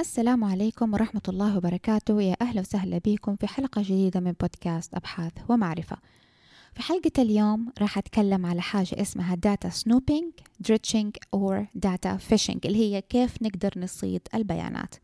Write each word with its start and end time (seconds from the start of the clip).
السلام 0.00 0.44
عليكم 0.44 0.94
ورحمة 0.94 1.22
الله 1.28 1.56
وبركاته. 1.56 2.22
يا 2.22 2.36
أهلا 2.42 2.60
وسهلا 2.60 3.00
بكم 3.04 3.36
في 3.36 3.46
حلقة 3.46 3.82
جديدة 3.82 4.20
من 4.20 4.32
بودكاست 4.40 4.94
أبحاث 4.94 5.32
ومعرفة. 5.48 5.96
في 6.74 6.82
حلقة 6.82 7.22
اليوم 7.22 7.72
راح 7.80 7.98
أتكلم 7.98 8.46
على 8.46 8.60
حاجة 8.62 9.02
اسمها 9.02 9.34
data 9.34 9.68
snooping 9.68 10.32
dredging 10.60 11.16
أو 11.34 11.64
data 11.74 12.16
fishing 12.16 12.66
اللي 12.66 12.78
هي 12.78 13.00
كيف 13.00 13.42
نقدر 13.42 13.72
نصيد 13.76 14.20
البيانات. 14.34 14.94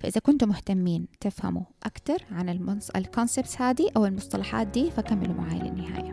فإذا 0.00 0.20
كنتم 0.20 0.48
مهتمين 0.48 1.06
تفهموا 1.20 1.64
أكثر 1.82 2.24
عن 2.30 2.48
ال 2.96 3.03
concepts 3.03 3.60
هذه 3.60 3.90
أو 3.96 4.06
المصطلحات 4.06 4.66
دي 4.66 4.90
فكملوا 4.90 5.34
معي 5.34 5.58
للنهاية. 5.58 6.12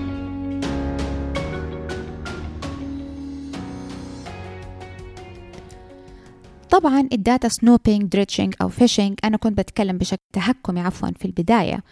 طبعا 6.81 7.09
ال 7.13 7.20
data 7.20 7.47
snooping 7.47 8.03
dredging 8.03 8.53
أو 8.61 8.69
fishing 8.69 9.19
أنا 9.23 9.37
كنت 9.37 9.57
بتكلم 9.57 9.97
بشكل 9.97 10.21
تهكمي 10.33 10.79
عفوا 10.81 11.09
في 11.19 11.25
البداية. 11.25 11.83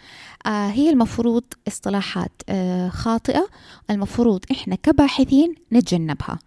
آه 0.46 0.66
هي 0.68 0.90
المفروض 0.90 1.42
اصطلاحات 1.68 2.32
آه 2.48 2.88
خاطئة. 2.88 3.48
المفروض 3.90 4.44
إحنا 4.50 4.74
كباحثين 4.74 5.54
نتجنبها. 5.72 6.38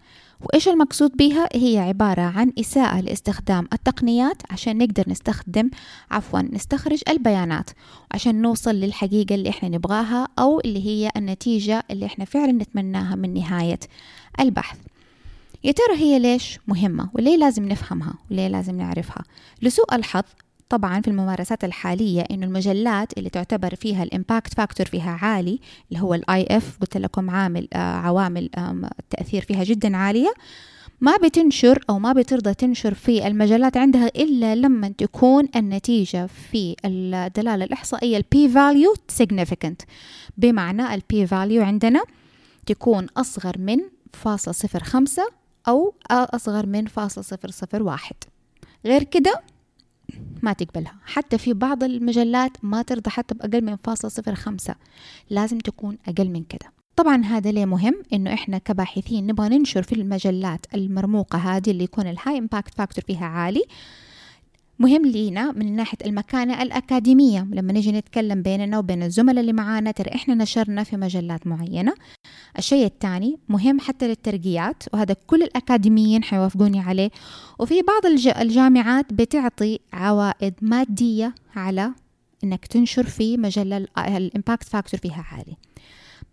وإيش 0.42 0.68
المقصود 0.68 1.18
بها 1.18 1.50
هي 1.54 1.78
عبارة 1.80 2.22
عن 2.22 2.54
إساءة 2.60 3.02
لاستخدام 3.02 3.68
التقنيات 3.74 4.42
عشان 4.50 4.78
نقدر 4.78 5.04
نستخدم 5.08 5.70
عفوا 6.12 6.40
نستخرج 6.42 7.00
البيانات. 7.10 7.70
عشان 8.12 8.42
نوصل 8.42 8.76
للحقيقة 8.76 9.36
اللي 9.36 9.50
إحنا 9.50 9.70
نبغاها 9.70 10.28
أو 10.40 10.60
اللي 10.60 10.86
هي 10.86 11.12
النتيجة 11.18 11.84
اللي 11.92 12.06
إحنا 12.06 12.26
فعلا 12.26 12.52
نتمناها 12.52 13.16
من 13.16 13.34
نهاية 13.34 13.80
البحث. 14.40 14.78
يا 15.64 15.72
ترى 15.72 15.96
هي 15.98 16.20
ليش 16.20 16.60
مهمة؟ 16.68 17.10
وليه 17.14 17.38
لازم 17.38 17.66
نفهمها؟ 17.66 18.14
وليه 18.32 18.48
لازم 18.48 18.78
نعرفها؟ 18.78 19.24
لسوء 19.62 19.96
الحظ 19.96 20.24
طبعا 20.70 21.02
في 21.02 21.08
الممارسات 21.08 21.64
الحالية 21.64 22.22
إنه 22.32 22.46
المجلات 22.46 23.18
اللي 23.18 23.30
تعتبر 23.30 23.76
فيها 23.76 24.04
ال 24.04 24.11
impact 24.11 24.54
factor 24.54 24.86
فيها 24.86 25.20
عالي 25.22 25.60
اللي 25.92 26.04
هو 26.04 26.14
ال 26.14 26.48
IF 26.52 26.78
قلت 26.82 26.98
لكم 26.98 27.30
عامل 27.30 27.68
آه 27.74 27.78
عوامل 27.78 28.50
آه 28.58 28.90
التأثير 29.00 29.42
فيها 29.42 29.64
جدا 29.64 29.98
عالية 29.98 30.34
ما 31.02 31.18
بتنشر 31.18 31.84
أو 31.90 32.00
ما 32.00 32.14
بترضى 32.14 32.54
تنشر 32.54 32.94
في 32.94 33.28
المجلات 33.28 33.78
عندها 33.78 34.08
إلا 34.08 34.56
لما 34.56 34.88
تكون 34.88 35.48
النتيجة 35.56 36.26
في 36.26 36.76
الدلالة 36.86 37.66
الإحصائية 37.66 38.18
ال 38.18 38.34
p 38.34 38.50
value 38.50 38.94
significant. 39.22 39.86
بمعنى 40.38 40.94
ال 40.94 41.11
p 41.11 41.28
value 41.28 41.64
عندنا 41.64 42.04
تكون 42.66 43.08
أصغر 43.18 43.58
من 43.58 43.78
فاصلة 44.14 44.54
صفر 44.54 44.84
خمسة 44.84 45.43
أو 45.68 45.96
أصغر 46.12 46.66
من 46.66 46.86
فاصلة 46.86 47.24
صفر 47.24 47.52
صفر 47.52 47.84
واحد. 47.84 48.16
غير 48.86 49.04
كده 49.04 49.42
ما 50.44 50.54
تقبلها. 50.54 50.96
حتى 51.06 51.38
في 51.38 51.54
بعض 51.54 51.84
المجلات 51.84 52.52
ما 52.66 52.82
ترضى 52.82 53.10
حتى 53.10 53.36
بأقل 53.36 53.62
من 53.62 53.76
فاصلة 53.76 54.10
صفر 54.10 54.36
خمسة. 54.36 54.76
لازم 55.30 55.58
تكون 55.58 55.98
أقل 56.08 56.30
من 56.30 56.44
كده. 56.44 56.72
طبعا 56.96 57.24
هذا 57.26 57.52
ليه 57.52 57.66
مهم؟ 57.66 58.04
إنه 58.14 58.34
إحنا 58.34 58.58
كباحثين 58.58 59.28
نبغى 59.28 59.50
ننشر 59.50 59.84
في 59.84 59.96
المجلات 59.96 60.66
المرموقة 60.74 61.38
هذه 61.38 61.72
اللي 61.72 61.84
يكون 61.84 62.08
ال 62.08 62.38
high 62.38 62.53
impact 62.53 62.76
factor 62.76 63.04
فيها 63.04 63.26
عالي. 63.26 63.64
مهم 64.80 65.06
لينا 65.06 65.52
من 65.52 65.76
ناحية 65.76 65.98
المكانة 66.06 66.62
الأكاديمية. 66.62 67.48
لما 67.52 67.74
نيجي 67.74 67.92
نتكلم 67.92 68.42
بيننا 68.42 68.80
وبين 68.80 69.04
الزملاء 69.04 69.42
اللي 69.42 69.54
معانا 69.54 69.92
ترى 69.92 70.16
إحنا 70.16 70.36
نشرنا 70.36 70.84
في 70.84 70.98
مجلات 70.98 71.48
معينة. 71.48 71.94
الشيء 72.58 72.86
الثاني 72.86 73.40
مهم 73.50 73.80
حتى 73.80 74.08
للترقيات 74.08 74.84
وهذا 74.94 75.16
كل 75.28 75.44
الأكاديميين 75.44 76.24
حيوافقوني 76.24 76.80
عليه. 76.80 77.10
وفي 77.60 77.82
بعض 77.82 78.06
الجامعات 78.42 79.14
بتعطي 79.14 79.80
عوائد 79.94 80.54
مادية 80.62 81.36
على 81.56 81.92
إنك 82.44 82.66
تنشر 82.66 83.04
في 83.04 83.38
مجلة 83.38 83.88
ال 83.98 84.07
impact 84.07 84.64
factor 84.64 85.00
فيها 85.00 85.26
عالي. 85.32 85.58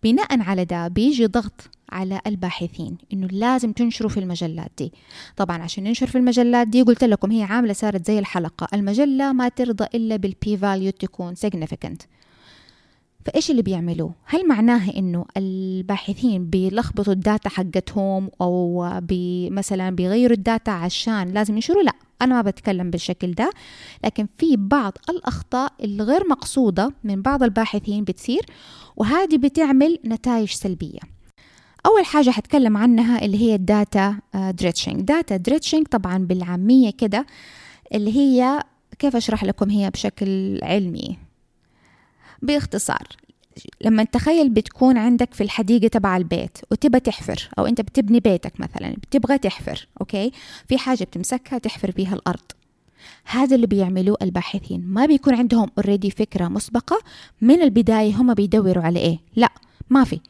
بناء 0.02 0.40
على 0.40 0.64
ده 0.64 0.88
بيجي 0.88 1.26
ضغط 1.26 1.70
على 1.92 2.20
الباحثين 2.26 2.96
إنه 3.12 3.26
لازم 3.26 3.72
تنشروا 3.72 4.10
في 4.10 4.20
المجلات 4.20 4.70
دي. 4.78 4.92
طبعا 5.36 5.62
عشان 5.62 5.84
ننشر 5.84 6.06
في 6.06 6.18
المجلات 6.18 6.68
دي 6.68 6.82
قلت 6.82 7.04
لكم 7.04 7.30
هي 7.30 7.42
عاملة 7.42 7.72
صارت 7.72 8.06
زي 8.06 8.18
الحلقة. 8.18 8.68
المجلة 8.74 9.32
ما 9.32 9.48
ترضى 9.48 9.84
إلا 9.94 10.16
بال 10.16 10.43
p 10.43 10.56
value 10.56 10.90
تكون 10.90 11.34
significant. 11.36 12.06
فإيش 13.24 13.50
اللي 13.50 13.62
بيعملوه؟ 13.62 14.14
هل 14.24 14.48
معناها 14.48 14.96
إنه 14.96 15.24
الباحثين 15.36 16.46
بيلخبطوا 16.46 17.12
ال 17.12 17.19
data 17.19 17.48
حقتهم 17.48 18.30
أو 18.40 18.90
بي 19.00 19.50
مثلا 19.50 19.90
بيغيروا 19.90 20.36
ال 20.36 20.43
data 20.43 20.70
عشان 20.70 21.28
لازم 21.28 21.54
ينشروا؟ 21.54 21.82
لا 21.82 21.92
أنا 22.22 22.34
ما 22.34 22.42
بتكلم 22.42 22.90
بالشكل 22.90 23.32
ده. 23.32 23.50
لكن 24.04 24.26
في 24.38 24.56
بعض 24.56 24.92
الأخطاء 25.10 25.72
الغير 25.84 26.28
مقصودة 26.28 26.92
من 27.04 27.22
بعض 27.22 27.42
الباحثين 27.42 28.04
بتصير 28.04 28.46
وهذه 28.96 29.36
بتعمل 29.36 29.98
نتائج 30.04 30.50
سلبية. 30.50 31.00
أول 31.86 32.04
حاجة 32.04 32.30
حتكلم 32.30 32.76
عنها 32.76 33.24
اللي 33.24 33.38
هي 33.38 33.54
ال 33.54 33.67
data 33.67 34.16
dredging 34.34 35.00
data 35.00 35.36
dredging 35.36 35.86
طبعا 35.86 36.18
بالعامية 36.18 36.90
كده 36.90 37.26
اللي 37.94 38.16
هي 38.16 38.62
كيف 38.98 39.16
أشرح 39.16 39.44
لكم 39.44 39.70
هي 39.70 39.90
بشكل 39.90 40.58
علمي. 40.62 41.18
باختصار 42.42 43.08
لما 43.80 44.04
تخيل 44.04 44.48
بتكون 44.48 44.96
عندك 44.98 45.34
في 45.34 45.42
الحديقة 45.42 45.88
تبع 45.88 46.16
البيت 46.16 46.58
وتبى 46.70 47.00
تحفر 47.00 47.48
أو 47.58 47.66
أنت 47.66 47.80
بتبني 47.80 48.20
بيتك 48.20 48.60
مثلا 48.60 48.90
بتبغى 48.92 49.38
تحفر 49.38 49.88
أوكي؟ 50.00 50.32
في 50.68 50.78
حاجة 50.78 51.04
بتمسكها 51.04 51.58
تحفر 51.58 51.90
بيها 51.90 52.14
الأرض. 52.14 52.52
هذا 53.24 53.56
اللي 53.56 53.66
بيعملوه 53.66 54.16
الباحثين. 54.22 54.84
ما 54.86 55.06
بيكون 55.06 55.34
عندهم 55.34 55.70
already 55.78 56.10
فكرة 56.10 56.48
مسبقة 56.48 56.98
من 57.40 57.62
البداية 57.62 58.14
هم 58.16 58.34
بيدوروا 58.34 58.84
على 58.84 58.98
إيه؟ 58.98 59.18
لا 59.36 59.48
ما 59.90 60.04
في. 60.04 60.20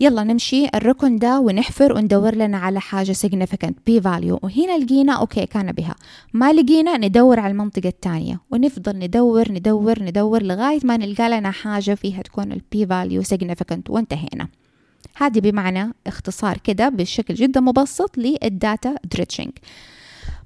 يلا 0.00 0.24
نمشي 0.24 0.66
الركن 0.74 1.18
ده 1.18 1.40
ونحفر 1.40 1.92
وندور 1.92 2.34
لنا 2.34 2.58
على 2.58 2.80
حاجة 2.80 3.12
significant 3.12 3.72
p 3.90 4.02
value 4.02 4.38
وهنا 4.42 4.78
لقينا 4.78 5.12
أوكي 5.12 5.46
كان 5.46 5.72
بها. 5.72 5.94
ما 6.32 6.52
لقينا 6.52 6.96
ندور 6.96 7.40
على 7.40 7.50
المنطقة 7.50 7.88
الثانية. 7.88 8.40
ونفضل 8.50 8.98
ندور 8.98 9.52
ندور 9.52 10.02
ندور 10.02 10.42
لغاية 10.42 10.80
ما 10.84 10.96
نلقى 10.96 11.28
لنا 11.28 11.50
حاجة 11.50 11.94
فيها 11.94 12.22
تكون 12.22 12.52
ال 12.52 12.60
p 12.74 12.88
value 12.88 13.26
significant. 13.28 13.90
وانتهينا. 13.90 14.48
هذه 15.16 15.40
بمعنى 15.40 15.92
اختصار 16.06 16.58
كده 16.64 16.88
بشكل 16.88 17.34
جدا 17.34 17.60
مبسط 17.60 18.18
لل 18.18 18.43
data 18.43 18.94
dredging 19.12 19.50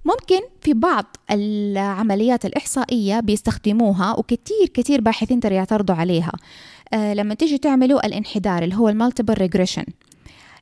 ممكن 0.04 0.40
في 0.60 0.72
بعض 0.74 1.16
العمليات 1.30 2.44
الإحصائية 2.44 3.20
بيستخدموها 3.20 4.18
وكتير 4.18 4.66
كتير 4.74 5.00
باحثين 5.00 5.40
ترى 5.40 5.54
يعترضوا 5.54 5.94
عليها. 5.94 6.32
آه 6.92 7.14
لما 7.14 7.34
تيجي 7.34 7.58
تعملوا 7.58 8.06
الانحدار 8.06 8.62
اللي 8.62 8.74
هو 8.74 8.88
ال 8.88 8.94
multiple 8.94 9.34
regression 9.34 9.84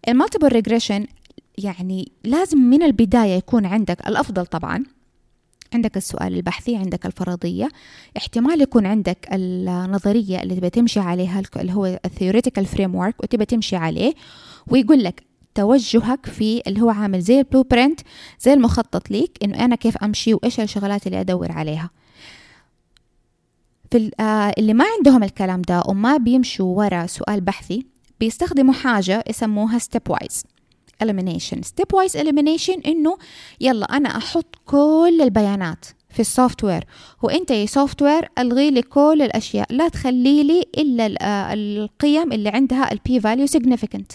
ال 0.08 0.13
multiple 0.13 0.48
regression 0.48 1.06
يعني 1.58 2.12
لازم 2.24 2.58
من 2.58 2.82
البداية 2.82 3.36
يكون 3.36 3.66
عندك 3.66 4.08
الأفضل 4.08 4.46
طبعا. 4.46 4.84
عندك 5.74 5.96
السؤال 5.96 6.34
البحثي 6.34 6.76
عندك 6.76 7.06
الفرضية. 7.06 7.68
احتمال 8.16 8.60
يكون 8.60 8.86
عندك 8.86 9.28
النظرية 9.32 10.42
اللي 10.42 10.54
تبى 10.54 10.70
تمشي 10.70 11.00
عليها 11.00 11.42
اللي 11.56 11.72
هو 11.72 11.98
framework 12.66 13.14
وتبى 13.22 13.44
تمشي 13.44 13.76
عليه 13.76 14.14
ويقول 14.66 15.04
لك 15.04 15.27
توجهك 15.58 16.26
في 16.26 16.62
اللي 16.66 16.80
هو 16.80 16.90
عامل 16.90 17.20
زي 17.20 17.38
ال 17.38 17.62
blueprint 17.62 18.00
زي 18.40 18.52
المخطط 18.52 19.10
ليك 19.10 19.38
إنه 19.42 19.64
أنا 19.64 19.76
كيف 19.76 19.96
أمشي 19.96 20.34
وإيش 20.34 20.60
الشغلات 20.60 21.06
اللي 21.06 21.20
أدور 21.20 21.52
عليها. 21.52 21.90
في 23.90 24.10
آه 24.20 24.52
اللي 24.58 24.74
ما 24.74 24.84
عندهم 24.98 25.22
الكلام 25.22 25.62
ده 25.62 25.82
وما 25.88 26.16
بيمشوا 26.16 26.76
ورا 26.78 27.06
سؤال 27.06 27.40
بحثي 27.40 27.86
بيستخدموا 28.20 28.74
حاجة 28.74 29.24
يسموها 29.30 29.78
step 29.78 30.12
wise 30.12 30.42
elimination. 31.04 31.58
step 31.58 31.96
wise 31.96 32.20
elimination 32.20 32.86
إنه 32.86 33.18
يلا 33.60 33.96
أنا 33.96 34.16
أحط 34.16 34.54
كل 34.66 35.18
البيانات 35.22 35.84
في 36.10 36.20
ال 36.20 36.64
software 36.64 36.84
وأنت 37.22 37.50
يا 37.50 37.66
software 37.66 38.28
ألغي 38.38 38.70
لي 38.70 38.82
كل 38.82 39.22
الأشياء 39.22 39.72
لا 39.72 39.88
تخلي 39.88 40.42
لي 40.42 40.64
إلا 40.78 41.14
آه، 41.22 41.54
القيم 41.54 42.32
اللي 42.32 42.48
عندها 42.48 42.92
ال 42.92 43.06
p 43.06 43.20
value 43.20 43.46
significant 43.46 44.12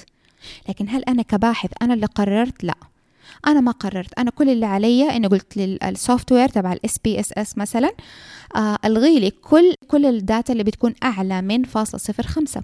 لكن 0.69 0.89
هل 0.89 1.03
أنا 1.03 1.21
كباحث 1.21 1.69
أنا 1.81 1.93
اللي 1.93 2.05
قررت؟ 2.05 2.63
لا. 2.63 2.75
أنا 3.47 3.61
ما 3.61 3.71
قررت. 3.71 4.19
أنا 4.19 4.31
كل 4.31 4.49
اللي 4.49 4.65
علي 4.65 5.15
إني 5.15 5.27
قلت 5.27 5.57
لل 5.57 6.31
software 6.31 6.49
تبع 6.49 6.73
ال 6.73 6.97
SPSS 7.03 7.57
مثلا 7.57 7.91
آه 8.55 8.77
ألغي 8.85 9.19
لي 9.19 9.31
كل 9.31 9.73
كل 9.87 10.05
ال 10.05 10.15
data 10.15 10.53
اللي 10.53 10.63
بتكون 10.63 10.93
أعلى 11.03 11.41
من 11.41 11.63
فاصلة 11.63 11.99
صفر 11.99 12.23
خمسة. 12.27 12.63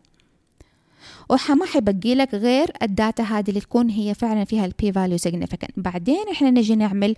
وما 1.30 1.66
حيبقي 1.66 2.16
لك 2.16 2.34
غير 2.34 2.72
ال 2.82 2.90
data 2.90 3.24
هذه 3.24 3.50
اللي 3.50 3.60
تكون 3.60 3.90
هي 3.90 4.14
فعلا 4.14 4.46
فيها 4.46 4.66
ال 4.66 4.79
p 4.79 4.92
value 4.92 5.18
significant. 5.18 5.70
بعدين 5.78 6.26
إحنا 6.32 6.50
نجي 6.52 6.76
نعمل 6.76 7.16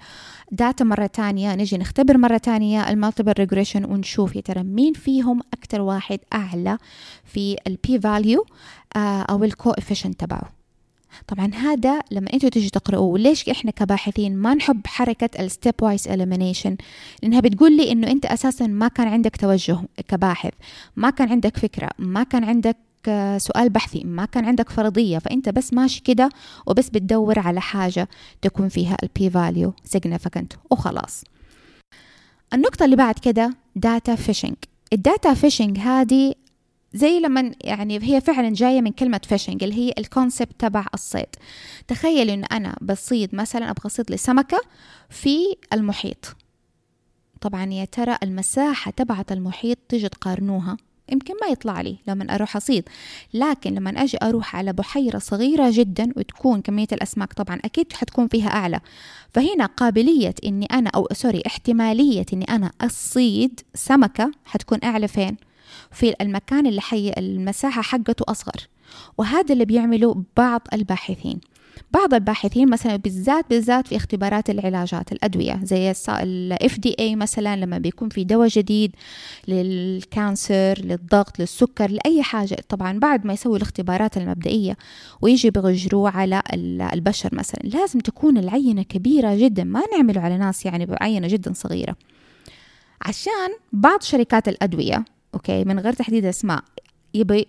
data 0.51 0.83
مرة 0.83 1.05
تانية 1.05 1.55
نجي 1.55 1.77
نختبر 1.77 2.17
مرة 2.17 2.37
تانية 2.37 2.89
ال 2.89 2.94
multiple 2.94 3.33
regression 3.39 3.85
ونشوف 3.85 4.35
يا 4.35 4.41
ترى 4.41 4.63
مين 4.63 4.93
فيهم 4.93 5.39
أكتر 5.53 5.81
واحد 5.81 6.19
أعلى 6.33 6.77
في 7.23 7.55
ال 7.67 7.83
p 7.83 7.99
value 7.99 8.45
آه، 8.95 9.21
أو 9.21 9.43
ال 9.43 9.49
coefficient 9.49 10.19
تبعه. 10.19 10.61
طبعا 11.27 11.51
هذا 11.53 11.99
لما 12.11 12.33
أنتوا 12.33 12.49
تيجي 12.49 12.69
تقرأوه 12.69 13.19
ليش 13.19 13.49
إحنا 13.49 13.71
كباحثين 13.71 14.35
ما 14.35 14.53
نحب 14.53 14.87
حركة 14.87 15.29
ال 15.39 15.46
step 15.46 15.75
wise 15.81 16.07
elimination 16.07 16.75
لأنها 17.23 17.39
بتقول 17.39 17.77
لي 17.77 17.91
إنه 17.91 18.11
أنت 18.11 18.25
أساسا 18.25 18.67
ما 18.67 18.87
كان 18.87 19.07
عندك 19.07 19.35
توجه 19.35 19.79
كباحث 20.07 20.53
ما 20.95 21.09
كان 21.09 21.29
عندك 21.29 21.57
فكرة 21.57 21.89
ما 21.99 22.23
كان 22.23 22.43
عندك 22.43 22.77
سؤال 23.37 23.69
بحثي. 23.69 24.03
ما 24.03 24.25
كان 24.25 24.45
عندك 24.45 24.69
فرضية 24.69 25.17
فأنت 25.17 25.49
بس 25.49 25.73
ماشي 25.73 26.01
كده 26.01 26.29
وبس 26.67 26.89
بتدور 26.89 27.39
على 27.39 27.61
حاجة 27.61 28.09
تكون 28.41 28.69
فيها 28.69 28.97
ال 29.03 29.16
p 29.16 29.29
value 29.29 29.73
significant 29.97 30.57
وخلاص. 30.71 31.23
النقطة 32.53 32.85
اللي 32.85 32.95
بعد 32.95 33.19
كده 33.19 33.53
data 33.75 34.15
fishing 34.15 34.55
ال 34.93 35.01
data 35.01 35.33
fishing 35.33 35.79
هذه 35.79 36.33
زي 36.93 37.19
لما 37.19 37.51
يعني 37.63 37.99
هي 38.03 38.21
فعلا 38.21 38.49
جاية 38.53 38.81
من 38.81 38.91
كلمة 38.91 39.21
fishing 39.23 39.63
اللي 39.63 39.75
هي 39.75 39.93
ال 39.97 40.05
concept 40.05 40.59
تبع 40.59 40.85
الصيد. 40.93 41.35
تخيل 41.87 42.29
إن 42.29 42.43
أنا 42.43 42.75
بصيد 42.81 43.35
مثلا 43.35 43.69
أبغى 43.69 43.85
أصيد 43.85 44.11
لي 44.11 44.17
سمكة 44.17 44.61
في 45.09 45.37
المحيط. 45.73 46.35
طبعا 47.41 47.65
يا 47.65 47.85
ترى 47.85 48.17
المساحة 48.23 48.91
تبعت 48.91 49.31
المحيط 49.31 49.77
تيجي 49.89 50.09
تقارنوها؟ 50.09 50.77
يمكن 51.11 51.33
ما 51.41 51.47
يطلع 51.47 51.81
لي 51.81 51.97
لما 52.07 52.35
أروح 52.35 52.55
أصيد. 52.55 52.89
لكن 53.33 53.73
لما 53.73 53.89
أجي 53.89 54.17
أروح 54.23 54.55
على 54.55 54.73
بحيرة 54.73 55.17
صغيرة 55.17 55.69
جدا 55.71 56.13
وتكون 56.15 56.61
كمية 56.61 56.87
الأسماك 56.91 57.33
طبعا 57.33 57.59
أكيد 57.65 57.93
حتكون 57.93 58.27
فيها 58.27 58.47
أعلى. 58.47 58.79
فهنا 59.33 59.65
قابلية 59.65 60.35
إني 60.45 60.65
أنا 60.65 60.89
أو 60.95 61.07
سوري 61.13 61.43
احتمالية 61.47 62.25
إني 62.33 62.45
أنا 62.45 62.71
أصيد 62.81 63.59
سمكة 63.75 64.31
حتكون 64.45 64.79
أعلى 64.83 65.07
فين؟ 65.07 65.37
في 65.91 66.13
المكان 66.21 66.67
اللي 66.67 66.81
حي 66.81 67.13
المساحة 67.17 67.81
حقته 67.81 68.25
أصغر. 68.27 68.67
وهذا 69.17 69.53
اللي 69.53 69.65
بيعمله 69.65 70.23
بعض 70.37 70.61
الباحثين. 70.73 71.39
بعض 71.91 72.13
الباحثين 72.13 72.69
مثلا 72.69 72.95
بالذات 72.95 73.45
بالذات 73.49 73.87
في 73.87 73.95
اختبارات 73.95 74.49
العلاجات 74.49 75.11
الأدوية 75.11 75.59
زي 75.63 75.93
ال 76.09 76.57
FDA 76.63 77.01
مثلا 77.01 77.55
لما 77.55 77.77
بيكون 77.77 78.09
في 78.09 78.23
دواء 78.23 78.47
جديد 78.47 78.95
لل 79.47 79.80
cancer 79.80 80.79
للضغط 80.79 81.39
للسكر 81.39 81.91
لأي 81.91 82.23
حاجة 82.23 82.57
طبعا 82.69 82.99
بعد 82.99 83.25
ما 83.25 83.33
يسوي 83.33 83.57
الاختبارات 83.57 84.17
المبدئية 84.17 84.77
ويجي 85.21 85.49
بيجربوه 85.49 86.09
على 86.09 86.41
البشر 86.93 87.29
مثلا. 87.35 87.59
لازم 87.63 87.99
تكون 87.99 88.37
العينة 88.37 88.83
كبيرة 88.83 89.35
جدا 89.35 89.63
ما 89.63 89.81
نعمله 89.97 90.21
على 90.21 90.37
ناس 90.37 90.65
يعني 90.65 90.85
بعينة 90.85 91.27
جدا 91.27 91.53
صغيرة. 91.53 91.95
عشان 93.01 93.49
بعض 93.73 94.01
شركات 94.01 94.47
الأدوية 94.47 95.05
أوكي 95.33 95.63
من 95.63 95.79
غير 95.79 95.93
تحديد 95.93 96.25
أسماء 96.25 96.63
يبي 97.13 97.47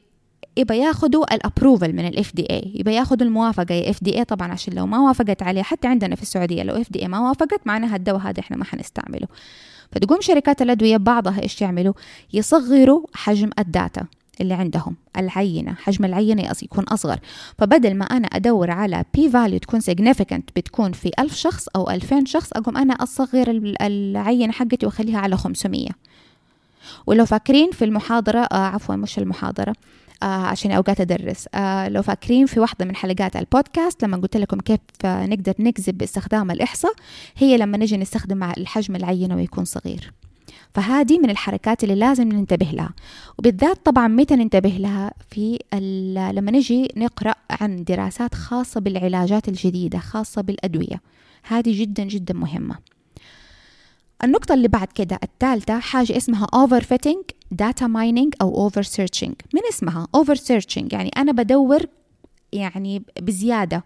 يبقى 0.57 0.79
ياخذوا 0.79 1.35
ال 1.35 1.41
approval 1.41 1.93
من 1.93 2.07
ال 2.07 2.35
FDA 2.35 2.73
يبقى 2.75 2.95
ياخذوا 2.95 3.27
الموافقة 3.27 3.75
ال 3.75 3.91
FDA 3.91 4.25
طبعا 4.25 4.53
عشان 4.53 4.75
لو 4.75 4.87
ما 4.87 4.99
وافقت 4.99 5.43
عليه 5.43 5.63
حتى 5.63 5.89
عندنا 5.89 6.17
في 6.17 6.23
السعودية 6.23 6.63
لو 6.63 6.75
FDA 6.75 7.09
ما 7.09 7.21
وافقت 7.21 7.61
معناها 7.67 7.97
الدواء 7.97 8.21
هذا 8.21 8.41
إحنا 8.41 8.57
ما 8.57 8.65
حنستعمله. 8.65 9.27
فتقوم 9.93 10.21
شركات 10.21 10.63
الأدوية 10.63 10.97
بعضها 10.97 11.43
إيش 11.43 11.63
يعملوا؟ 11.63 11.95
يصغروا 12.33 13.07
حجم 13.15 13.51
ال 13.59 13.68
data 13.68 14.07
اللي 14.41 14.55
عندهم 14.55 14.97
العينة 15.17 15.75
حجم 15.75 16.05
العينة 16.05 16.53
يكون 16.63 16.85
أصغر. 16.85 17.19
فبدل 17.59 17.95
ما 17.95 18.05
أنا 18.05 18.27
أدور 18.27 18.71
على 18.71 19.05
P 19.15 19.31
value 19.31 19.59
تكون 19.59 19.81
significant 19.81 20.43
بتكون 20.57 20.93
في 20.93 21.11
ألف 21.19 21.35
شخص 21.35 21.69
أو 21.77 21.91
ألفين 21.91 22.27
شخص 22.27 22.53
أقوم 22.53 22.77
أنا 22.77 22.95
أصغر 22.95 23.51
العينة 23.81 24.53
حقتي 24.53 24.87
وأخليها 24.87 25.19
على 25.19 25.37
500 25.37 25.89
ولو 27.07 27.25
فاكرين 27.27 27.71
في 27.71 27.85
المحاضرة 27.85 28.39
آه 28.39 28.67
عفوا 28.67 28.97
مش 28.97 29.19
المحاضرة. 29.19 29.75
عشان 30.27 30.71
أوقات 30.71 31.01
أدرس. 31.01 31.49
آه 31.55 31.89
لو 31.89 32.03
فاكرين 32.03 32.47
في 32.47 32.61
واحدة 32.61 32.85
من 32.85 32.97
حلقات 32.97 33.37
البودكاست 33.37 34.05
لما 34.05 34.17
قلت 34.17 34.37
لكم 34.37 34.61
كيف 34.61 34.81
آه 35.05 35.27
نقدر 35.27 35.55
نكذب 35.59 35.99
باستخدام 35.99 36.51
الإحصاء 36.51 36.93
هي 37.37 37.57
لما 37.57 37.79
نجي 37.79 37.97
نستخدم 37.97 38.43
الحجم 38.43 38.97
العينة 38.97 39.37
ويكون 39.37 39.65
صغير. 39.65 40.13
فهذه 40.75 41.19
من 41.19 41.31
الحركات 41.31 41.85
اللي 41.85 41.95
لازم 41.95 42.29
ننتبه 42.29 42.67
لها. 42.67 42.91
وبالذات 43.39 43.87
طبعا 43.87 44.09
متى 44.09 44.37
ننتبه 44.37 44.69
لها؟ 44.69 45.13
في 45.31 45.59
لما 46.33 46.51
نجي 46.51 46.89
نقرأ 46.97 47.35
عن 47.51 47.85
دراسات 47.85 48.35
خاصة 48.35 48.81
بالعلاجات 48.81 49.49
الجديدة 49.49 49.99
خاصة 49.99 50.43
بالأدوية. 50.43 51.01
هذه 51.43 51.81
جدا 51.83 52.05
جدا 52.05 52.35
مهمة. 52.35 52.77
النقطة 54.25 54.55
اللي 54.55 54.69
بعد 54.69 54.89
كده 54.95 55.19
الثالثة 55.23 55.79
حاجة 55.79 56.17
اسمها 56.17 56.47
overfitting 56.47 57.23
data 57.53 57.85
mining 57.85 58.31
أو 58.41 58.71
over 58.71 58.83
searching 58.83 59.33
من 59.55 59.61
اسمها؟ 59.71 60.09
over 60.17 60.35
searching 60.35 60.93
يعني 60.93 61.11
أنا 61.17 61.33
بدور 61.33 61.87
يعني 62.53 63.03
بزيادة. 63.21 63.85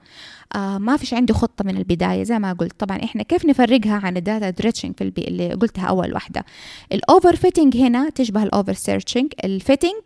آه 0.54 0.78
ما 0.78 0.96
فيش 0.96 1.14
عندي 1.14 1.32
خطة 1.32 1.64
من 1.64 1.76
البداية 1.76 2.22
زي 2.22 2.38
ما 2.38 2.52
قلت. 2.52 2.80
طبعا 2.80 3.04
إحنا 3.04 3.22
كيف 3.22 3.46
نفرقها 3.46 4.00
عن 4.04 4.16
ال 4.16 4.23
data 4.23 4.50
dredging 4.50 4.94
في 4.96 5.04
ال 5.04 5.14
P 5.14 5.24
اللي 5.24 5.54
قلتها 5.54 5.86
أول 5.86 6.14
واحدة؟ 6.14 6.44
ال 6.92 7.36
overfitting 7.36 7.76
هنا 7.76 8.10
تشبه 8.10 8.42
ال 8.42 8.48
over 8.48 8.72
searching 8.72 9.32
ال 9.44 9.51
fitting 9.51 10.00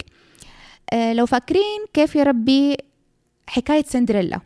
لو 1.13 1.27
فاكرين 1.27 1.87
كيف 1.95 2.17
يا 2.17 2.23
ربي 2.23 2.77
حكاية 3.47 3.85
سندريلا. 3.85 4.41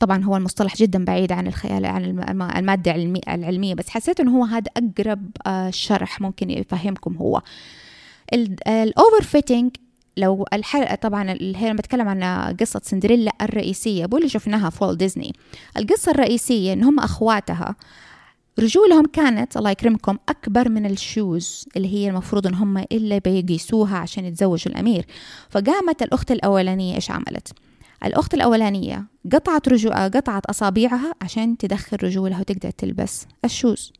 طبعا 0.00 0.24
هو 0.24 0.36
المصطلح 0.36 0.76
جدا 0.76 1.04
بعيد 1.04 1.32
عن 1.32 1.46
الخيال 1.46 1.86
عن 1.86 2.04
المادة 2.56 2.94
العلمية 3.28 3.74
بس 3.74 3.88
حسيت 3.88 4.20
إنه 4.20 4.38
هو 4.38 4.44
هذا 4.44 4.70
أقرب 4.76 5.30
آه، 5.46 5.70
شرح 5.70 6.20
ممكن 6.20 6.50
يفهمكم 6.50 7.16
هو. 7.16 7.42
ال 8.32 9.22
overfitting 9.22 9.76
لو 10.16 10.44
الحلقة 10.52 10.94
طبعا 10.94 11.30
هي 11.40 11.68
لما 11.68 11.76
بتكلم 11.78 12.08
عن 12.08 12.54
قصة 12.56 12.80
سندريلا 12.84 13.32
الرئيسية 13.42 14.06
بقول 14.06 14.30
شفناها 14.30 14.70
في 14.70 14.84
والت 14.84 14.98
ديزني 14.98 15.32
القصة 15.76 16.12
الرئيسية 16.12 16.72
إن 16.72 16.84
هم 16.84 17.00
أخواتها 17.00 17.76
رجولهم 18.58 19.06
كانت 19.06 19.56
الله 19.56 19.70
يكرمكم 19.70 20.18
أكبر 20.28 20.68
من 20.68 20.86
ال 20.86 21.00
shoes 21.00 21.68
اللي 21.76 21.94
هي 21.94 22.08
المفروض 22.10 22.46
إن 22.46 22.54
هم 22.54 22.78
إلا 22.78 23.18
بيقيسوها 23.18 23.96
عشان 23.96 24.24
يتزوجوا 24.24 24.72
الأمير. 24.72 25.06
فقامت 25.50 26.02
الأخت 26.02 26.30
الأولانية 26.30 26.94
إيش 26.94 27.10
عملت؟ 27.10 27.52
الأخت 28.04 28.34
الأولانية 28.34 29.04
قطعت 29.32 29.68
رجو... 29.68 29.90
قطعت 29.90 30.46
أصابعها 30.46 31.12
عشان 31.22 31.56
تدخل 31.56 31.96
رجولها 32.02 32.40
وتقدر 32.40 32.70
تلبس 32.70 33.26
ال 33.44 33.51
shoes. 33.51 33.92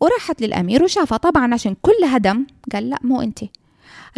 وراحت 0.00 0.40
للأمير 0.42 0.82
وشافها. 0.84 1.18
طبعا 1.18 1.54
عشان 1.54 1.76
كلها 1.82 2.18
دم 2.18 2.46
قال 2.72 2.90
لا 2.90 2.98
مو 3.02 3.20
أنت 3.22 3.38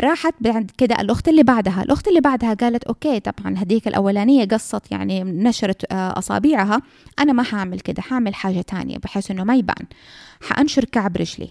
راحت 0.01 0.35
بعد 0.41 0.71
كده 0.79 1.01
الأخت 1.01 1.29
اللي 1.29 1.43
بعدها. 1.43 1.83
الأخت 1.83 2.09
اللي 2.09 2.21
بعدها 2.21 2.55
قالت 2.55 2.85
okay 2.85 3.21
طبعا 3.21 3.55
هديك 3.59 3.89
الأولانية 3.89 4.45
قصت 4.45 4.93
يعني 4.93 5.25
نشرت 5.25 5.93
آه، 5.93 6.19
أصابعها. 6.19 6.83
أنا 7.19 7.33
ما 7.33 7.43
حأعمل 7.43 7.81
كده 7.81 8.03
حأعمل 8.03 8.35
حاجة 8.35 8.61
تانية 8.61 8.99
بحيث 8.99 9.31
إنه 9.31 9.45
ما 9.45 9.55
يبان. 9.55 9.87
حأنشر 10.43 10.85
كعب 10.85 11.17
رجلي. 11.17 11.51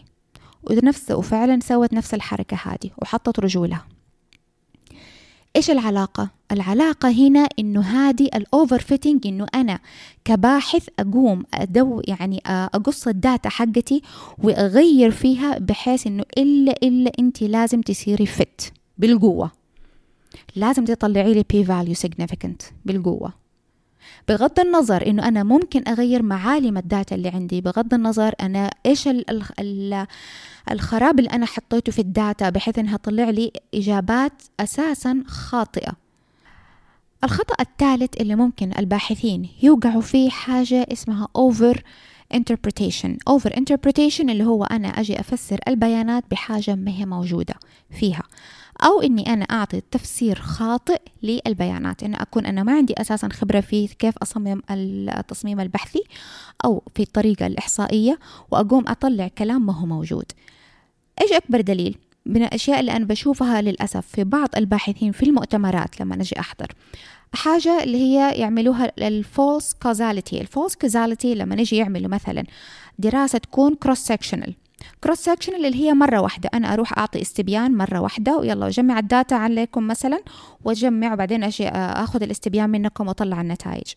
ونفس 0.64 1.12
وفعلا 1.12 1.60
سوت 1.60 1.94
نفس 1.94 2.14
الحركة 2.14 2.58
هذه 2.64 2.92
وحطت 2.98 3.40
رجولها. 3.40 3.86
إيش 5.56 5.70
العلاقة؟ 5.70 6.30
العلاقة 6.52 7.10
هنا 7.10 7.48
إنه 7.60 7.82
هذه 7.82 8.30
ال 8.36 8.80
overfitting 8.80 9.28
إنه 9.28 9.48
أنا 9.56 9.80
كباحث 10.26 10.88
أقوم 11.00 11.44
أدو 11.54 12.02
يعني 12.08 12.42
أقص 12.46 13.08
ال 13.08 13.16
data 13.16 13.50
حقتي 13.50 14.02
وأغير 14.44 15.12
فيها 15.12 15.58
بحيث 15.58 16.08
إنه 16.08 16.24
إلا 16.38 16.76
إلا 16.84 17.12
أنت 17.20 17.42
لازم 17.42 17.82
تصيري 17.82 18.26
fit 18.26 18.74
بالقوة 18.98 19.52
لازم 20.56 20.86
تطلعي 20.86 21.34
لي 21.34 21.46
P 21.50 21.64
value 21.64 21.96
significant 21.96 22.64
بالقوة 22.86 23.41
بغض 24.28 24.60
النظر 24.60 25.08
إنه 25.08 25.28
أنا 25.28 25.44
ممكن 25.44 25.84
أغير 25.88 26.24
معالم 26.24 26.78
ال 26.78 26.86
data 26.86 27.16
اللي 27.16 27.30
عندي 27.30 27.62
بغض 27.62 27.94
النظر 27.94 28.34
أنا 28.42 28.70
إيش 28.86 29.08
ال 29.08 29.44
ال 29.60 30.08
الخراب 30.72 31.20
اللي 31.20 31.30
أنا 31.30 31.46
حطيته 31.46 31.92
في 31.92 32.00
الداتا 32.00 32.50
بحيث 32.50 32.80
إنها 32.80 32.98
تطلع 32.98 33.30
لي 33.30 33.52
إجابات 33.74 34.42
أساسا 34.60 35.24
خاطئة. 35.28 35.94
الخطأ 37.24 37.56
الثالث 37.60 38.22
اللي 38.22 38.36
ممكن 38.36 38.72
الباحثين 38.78 39.50
يوقعوا 39.64 40.02
فيه 40.02 40.30
حاجة 40.30 40.88
اسمها 40.92 41.28
over 41.38 41.78
interpretation. 42.34 43.10
Over 43.30 43.50
interpretation 43.50 44.30
اللي 44.30 44.44
هو 44.44 44.64
أنا 44.64 44.88
أجي 44.88 45.20
أفسر 45.20 45.60
البيانات 45.68 46.24
بحاجة 46.32 46.76
ما 46.76 46.92
هي 46.92 47.06
موجودة 47.06 47.54
فيها. 47.90 48.24
أو 48.84 49.02
إني 49.02 49.34
أنا 49.34 49.46
أعطي 49.46 49.82
تفسير 49.92 50.36
خاطئ 50.36 51.02
للبيانات. 51.24 52.04
إن 52.04 52.16
أكون 52.16 52.46
أنا 52.46 52.64
ما 52.64 52.74
عندي 52.74 52.94
أساسا 52.98 53.30
خبرة 53.30 53.60
في 53.60 53.88
كيف 53.88 54.18
أصمم 54.18 54.62
التصميم 54.72 55.60
البحثي 55.60 56.04
أو 56.66 56.84
في 56.96 57.04
الطريقة 57.04 57.48
الإحصائية 57.48 58.20
وأقوم 58.52 58.88
أطلع 58.88 59.28
كلام 59.28 59.66
ما 59.66 59.74
هو 59.74 59.86
موجود. 59.86 60.26
إيش 61.22 61.32
أكبر 61.32 61.62
دليل؟ 61.62 61.98
من 62.26 62.44
الأشياء 62.44 62.80
اللي 62.80 62.92
أنا 62.92 63.06
بشوفها 63.06 63.62
للأسف 63.62 64.08
في 64.08 64.24
بعض 64.24 64.50
الباحثين 64.58 65.12
في 65.12 65.24
المؤتمرات 65.24 66.02
لما 66.02 66.16
نجي 66.16 66.40
أحضر. 66.40 66.68
حاجة 67.34 67.84
اللي 67.84 67.98
هي 67.98 68.32
يعملوها 68.32 68.92
ال 69.08 69.19
false 69.19 69.74
causality 69.74 70.42
ال 70.42 70.48
false 70.48 70.76
causality 70.76 71.36
لما 71.36 71.56
نجي 71.56 71.76
يعملوا 71.76 72.10
مثلا 72.10 72.44
دراسة 73.00 73.38
تكون 73.38 73.76
cross 73.76 74.00
sectional 74.00 74.56
cross 75.04 75.20
sectional 75.20 75.66
اللي 75.66 75.78
هي 75.78 75.94
مرة 75.94 76.20
واحدة. 76.22 76.50
أنا 76.54 76.74
أروح 76.74 76.98
أعطي 76.98 77.22
استبيان 77.22 77.78
مرة 77.78 78.00
واحدة 78.00 78.38
ويلا 78.38 78.68
أجمع 78.68 79.00
ال 79.00 79.07
data 79.07 79.36
عليكم 79.36 79.88
مثلا 79.88 80.22
وأجمع 80.66 81.14
وبعدين 81.14 81.44
أجي 81.44 81.68
أخذ 81.68 82.24
الاستبيان 82.24 82.70
منكم 82.70 83.08
وأطلع 83.08 83.42
النتائج. 83.42 83.94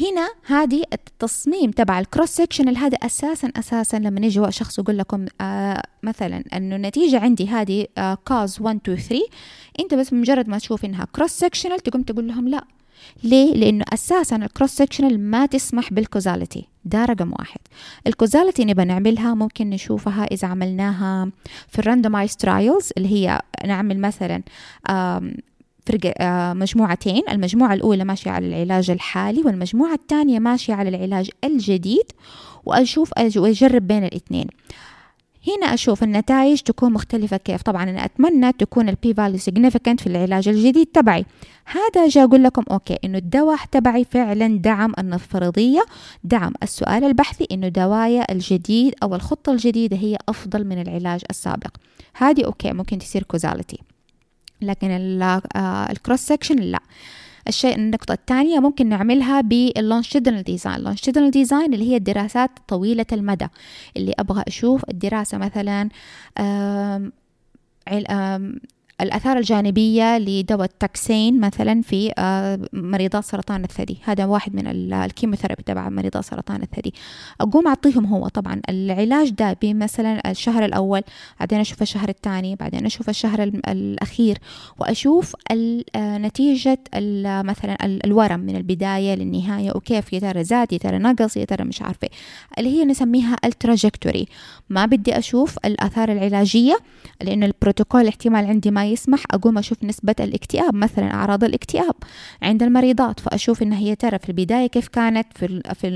هنا 0.00 0.30
هذه 0.46 0.82
التصميم 0.92 1.70
تبع 1.70 1.98
ال 1.98 2.03
cross 2.03 2.28
section 2.28 2.76
هذا 2.76 2.96
أساسا 2.96 3.52
أساسا 3.56 3.96
لما 3.96 4.26
يجي 4.26 4.52
شخص 4.52 4.78
يقول 4.78 4.98
لكم 4.98 5.26
آه 5.40 5.82
مثلا 6.02 6.44
إنه 6.56 6.76
النتيجه 6.76 7.20
عندي 7.20 7.48
هذه 7.48 7.86
آه 7.98 8.18
cause 8.26 8.60
1 8.60 8.76
2 8.82 8.98
3 8.98 9.24
أنت 9.80 9.94
بس 9.94 10.12
مجرد 10.12 10.48
ما 10.48 10.58
تشوف 10.58 10.84
إنها 10.84 11.06
cross 11.12 11.30
sectional 11.30 11.80
تقوم 11.80 12.02
تقول 12.02 12.28
لهم 12.28 12.48
لا. 12.48 12.64
ليه؟ 13.24 13.54
لأنه 13.54 13.84
أساسا 13.92 14.36
ال 14.36 14.42
cross 14.42 14.70
sectional 14.70 15.20
ما 15.20 15.46
تسمح 15.46 15.92
بال 15.92 16.06
causality 16.06 16.66
ده 16.84 17.04
رقم 17.04 17.32
واحد. 17.38 17.60
ال 18.06 18.12
causality 18.12 18.64
نبغى 18.64 18.84
نعملها 18.84 19.34
ممكن 19.34 19.70
نشوفها 19.70 20.24
إذا 20.24 20.48
عملناها 20.48 21.30
في 21.68 21.78
ال 21.78 21.83
randomized 21.83 22.36
trials 22.36 22.90
اللي 22.96 23.08
هي 23.08 23.40
نعمل 23.66 24.00
مثلا 24.00 24.42
مجموعتين. 26.54 27.22
المجموعة 27.30 27.74
الأولى 27.74 28.04
ماشية 28.04 28.30
على 28.30 28.46
العلاج 28.46 28.90
الحالي 28.90 29.42
والمجموعة 29.42 29.94
الثانية 29.94 30.38
ماشية 30.38 30.74
على 30.74 30.88
العلاج 30.88 31.30
الجديد. 31.44 32.06
وأشوف 32.64 33.10
وأجرب 33.36 33.86
بين 33.86 34.04
الاثنين. 34.04 34.46
هنا 35.56 35.74
أشوف 35.74 36.02
النتائج 36.02 36.60
تكون 36.60 36.92
مختلفة 36.92 37.36
كيف. 37.36 37.62
طبعا 37.62 37.82
أنا 37.82 38.04
أتمنى 38.04 38.52
تكون 38.52 38.88
ال 38.88 39.01
P 39.01 39.14
value 39.14 39.38
significant 39.38 40.00
في 40.00 40.06
العلاج 40.06 40.48
الجديد 40.48 40.86
تبعي. 40.86 41.24
هذا 41.64 42.08
جاء 42.08 42.24
أقول 42.24 42.42
لكم 42.42 42.64
okay 42.70 42.98
إنه 43.04 43.18
الدواء 43.18 43.58
تبعي 43.72 44.04
فعلا 44.04 44.58
دعم 44.58 44.92
الفرضية 44.98 45.84
دعم 46.24 46.52
السؤال 46.62 47.04
البحثي 47.04 47.46
إنه 47.52 47.68
دوايا 47.68 48.32
الجديد 48.32 48.94
أو 49.02 49.14
الخطة 49.14 49.52
الجديدة 49.52 49.96
هي 49.96 50.16
أفضل 50.28 50.64
من 50.64 50.80
العلاج 50.80 51.20
السابق. 51.30 51.76
هذه 52.14 52.44
okay 52.44 52.72
ممكن 52.72 52.98
تصير 52.98 53.22
causality 53.22 53.78
لكن 54.62 54.88
ال 55.90 55.95
cross 55.95 56.20
section 56.20 56.56
لا. 56.56 56.80
الشيء 57.48 57.74
النقطة 57.74 58.12
الثانية 58.12 58.58
ممكن 58.58 58.88
نعملها 58.88 59.40
بال 59.40 59.55
longitudinal 59.55 60.42
design 60.42 60.76
ال 60.76 60.80
longitudinal 60.80 61.30
design 61.30 61.74
اللي 61.74 61.90
هي 61.90 61.96
الدراسات 61.96 62.50
طويلة 62.68 63.06
المدى. 63.12 63.46
اللي 63.96 64.14
أبغى 64.18 64.44
أشوف 64.48 64.84
الدراسة 64.90 65.38
مثلا 65.38 65.88
الآثار 69.00 69.38
الجانبية 69.38 70.18
لدواء 70.18 70.64
ال 70.64 70.75
taxane 70.75 71.40
مثلا 71.40 71.82
في 71.82 72.12
آه، 72.18 72.58
مريضات 72.72 73.24
سرطان 73.24 73.64
الثدي. 73.64 73.98
هذا 74.04 74.24
واحد 74.24 74.54
من 74.54 74.92
ال 74.92 74.97
chemotherapy 74.97 75.62
تبع 75.62 75.88
مريضات 75.88 76.24
سرطان 76.24 76.62
الثدي. 76.62 76.94
أقوم 77.40 77.68
أعطيهم 77.68 78.06
هو 78.06 78.28
طبعا. 78.28 78.60
العلاج 78.68 79.30
ده 79.30 79.56
بمثلا 79.62 80.30
الشهر 80.30 80.64
الأول 80.64 81.02
بعدين 81.40 81.60
أشوف 81.60 81.82
الشهر 81.82 82.08
الثاني 82.08 82.56
بعدين 82.56 82.86
أشوف 82.86 83.08
الشهر 83.08 83.42
الأخير 83.68 84.38
وأشوف 84.78 85.36
آه، 85.50 86.18
نتيجة 86.18 86.78
مثلا 87.42 87.76
الورم 87.84 88.40
من 88.40 88.56
البداية 88.56 89.14
للنهاية. 89.14 89.72
وكيف 89.74 90.12
يا 90.12 90.18
ترى 90.18 90.44
زاد 90.44 90.72
يا 90.72 90.78
ترى 90.78 90.98
نقص 90.98 91.36
يا 91.36 91.44
ترى 91.44 91.64
مش 91.64 91.82
عارفة. 91.82 92.08
اللي 92.58 92.70
هي 92.70 92.84
نسميها 92.84 93.36
ال 93.44 93.52
trajectory 93.52 94.26
ما 94.68 94.86
بدي 94.86 95.18
أشوف 95.18 95.58
الآثار 95.64 96.12
العلاجية 96.12 96.78
لأن 97.22 97.42
البروتوكول 97.42 98.08
احتمال 98.08 98.46
عندي 98.46 98.70
ما 98.70 98.89
يسمح 98.92 99.22
أقوم 99.30 99.58
أشوف 99.58 99.84
نسبة 99.84 100.14
الاكتئاب 100.20 100.74
مثلا 100.74 101.14
أعراض 101.14 101.44
الاكتئاب 101.44 101.94
عند 102.42 102.62
المريضات 102.62 103.20
فأشوف 103.20 103.62
إن 103.62 103.72
هي 103.72 103.94
ترى 103.94 104.18
في 104.18 104.28
البداية 104.28 104.66
كيف 104.66 104.88
كانت 104.88 105.26
في, 105.34 105.62
في 105.74 105.90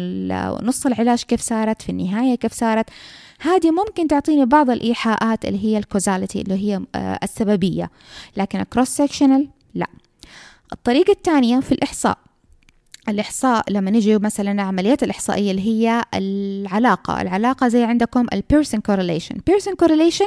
نص 0.63 0.87
العلاج 0.87 1.23
كيف 1.23 1.41
صارت 1.41 1.83
في 1.83 1.89
النهاية 1.89 2.35
كيف 2.35 2.53
صارت. 2.53 2.91
هذه 3.41 3.71
ممكن 3.71 4.09
تعطيني 4.09 4.45
بعض 4.45 4.71
الإيحاءات 4.71 5.45
اللي 5.45 5.65
هي 5.65 5.79
ال 5.79 5.85
causality 5.85 6.41
اللي 6.41 6.55
هي 6.55 6.81
آه، 6.95 7.19
السببية 7.23 7.91
لكن 8.37 8.61
ال 8.61 8.65
cross 8.65 8.89
sectional 8.89 9.49
لا. 9.75 9.87
الطريقة 10.73 11.13
الثانية 11.13 11.61
في 11.61 11.73
الإحصاء. 11.73 12.19
الإحصاء 13.09 13.73
لما 13.73 13.91
نجي 13.91 14.19
مثلا 14.19 14.53
العمليات 14.53 15.03
الإحصائية 15.03 15.51
اللي 15.51 15.63
هي 15.63 16.05
العلاقة 16.15 17.21
العلاقة 17.23 17.69
زي 17.69 17.85
عندكم 17.85 18.27
ال 18.33 18.39
Pearson 18.39 18.81
correlation 18.81 19.37
Pearson 19.47 19.75
correlation 19.75 20.27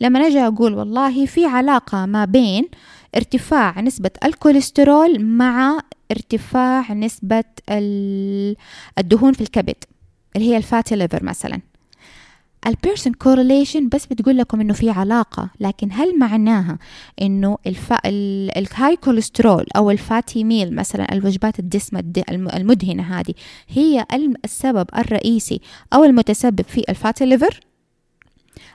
لما 0.00 0.28
نجي 0.28 0.40
أقول 0.40 0.74
والله 0.74 1.26
في 1.26 1.46
علاقة 1.46 2.06
ما 2.06 2.24
بين 2.24 2.68
ارتفاع 3.16 3.80
نسبة 3.80 4.10
الكوليسترول 4.24 5.24
مع 5.24 5.80
ارتفاع 6.10 6.92
نسبة 6.92 7.44
الدهون 8.98 9.32
في 9.32 9.40
الكبد 9.40 9.76
اللي 10.36 10.48
هي 10.48 10.56
ال 10.56 10.63
fatty 10.63 10.96
liver 10.96 11.24
مثلا. 11.24 11.60
ال 12.68 12.74
Pearson 12.74 13.12
correlation 13.12 13.88
بس 13.88 14.06
بتقول 14.06 14.38
لكم 14.38 14.60
إنه 14.60 14.72
في 14.72 14.90
علاقة 14.90 15.50
لكن 15.60 15.88
هل 15.92 16.18
معناها 16.18 16.78
إنه 17.22 17.58
ال 18.56 18.96
high 18.96 19.15
cholesterol 19.15 19.66
أو 19.76 19.90
ال 19.90 19.99
fatty 19.99 20.44
meal 20.44 20.74
مثلا 20.74 21.12
الوجبات 21.12 21.58
الدسمة 21.58 22.04
المدهنة 22.28 23.02
هذه 23.02 23.34
هي 23.68 24.06
السبب 24.44 24.86
الرئيسي 24.98 25.60
أو 25.92 26.04
المتسبب 26.04 26.62
في 26.62 26.84
ال 26.88 26.94
fatty 26.94 27.26
liver؟ 27.26 27.60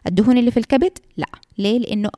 الدهون 0.08 0.38
اللي 0.38 0.52
في 0.52 0.58
الكبد؟ 0.58 0.98
لا. 1.18 1.28
ليه؟ 1.58 1.80
لإنه 1.80 2.10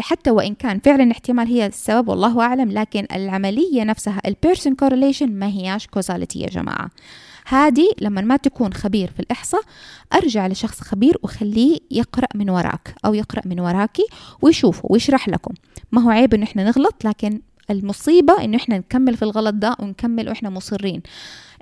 حتى 0.00 0.30
وإن 0.30 0.54
كان 0.54 0.78
فعلا 0.78 1.12
احتمال 1.12 1.46
هي 1.46 1.66
السبب 1.66 2.08
والله 2.08 2.40
أعلم 2.40 2.72
لكن 2.72 3.06
العملية 3.12 3.84
نفسها 3.84 4.20
ال 4.26 4.32
Pearson 4.32 4.74
correlation 4.74 5.32
ما 5.32 5.46
هياش 5.46 5.86
causality 5.86 6.40
يا 6.40 6.48
جماعة. 6.48 6.90
هذه 7.46 7.88
لما 8.00 8.20
ما 8.20 8.36
تكون 8.36 8.72
خبير 8.72 9.10
في 9.10 9.20
الإحصاء 9.20 9.60
أرجع 10.14 10.46
لشخص 10.46 10.80
خبير 10.80 11.18
وخليه 11.22 11.78
يقرأ 11.90 12.28
من 12.34 12.50
وراك 12.50 12.94
أو 13.04 13.14
يقرأ 13.14 13.42
من 13.44 13.60
وراكي 13.60 14.06
ويشوفه 14.42 14.82
ويشرح 14.84 15.28
لكم. 15.28 15.54
ما 15.92 16.02
هو 16.02 16.10
عيب 16.10 16.34
إنه 16.34 16.44
إحنا 16.44 16.64
نغلط 16.64 17.04
لكن 17.04 17.40
المصيبة 17.70 18.44
إنه 18.44 18.56
إحنا 18.56 18.78
نكمل 18.78 19.16
في 19.16 19.22
الغلط 19.22 19.54
ده 19.54 19.76
ونكمل 19.80 20.28
وإحنا 20.28 20.50
مصرين. 20.50 21.02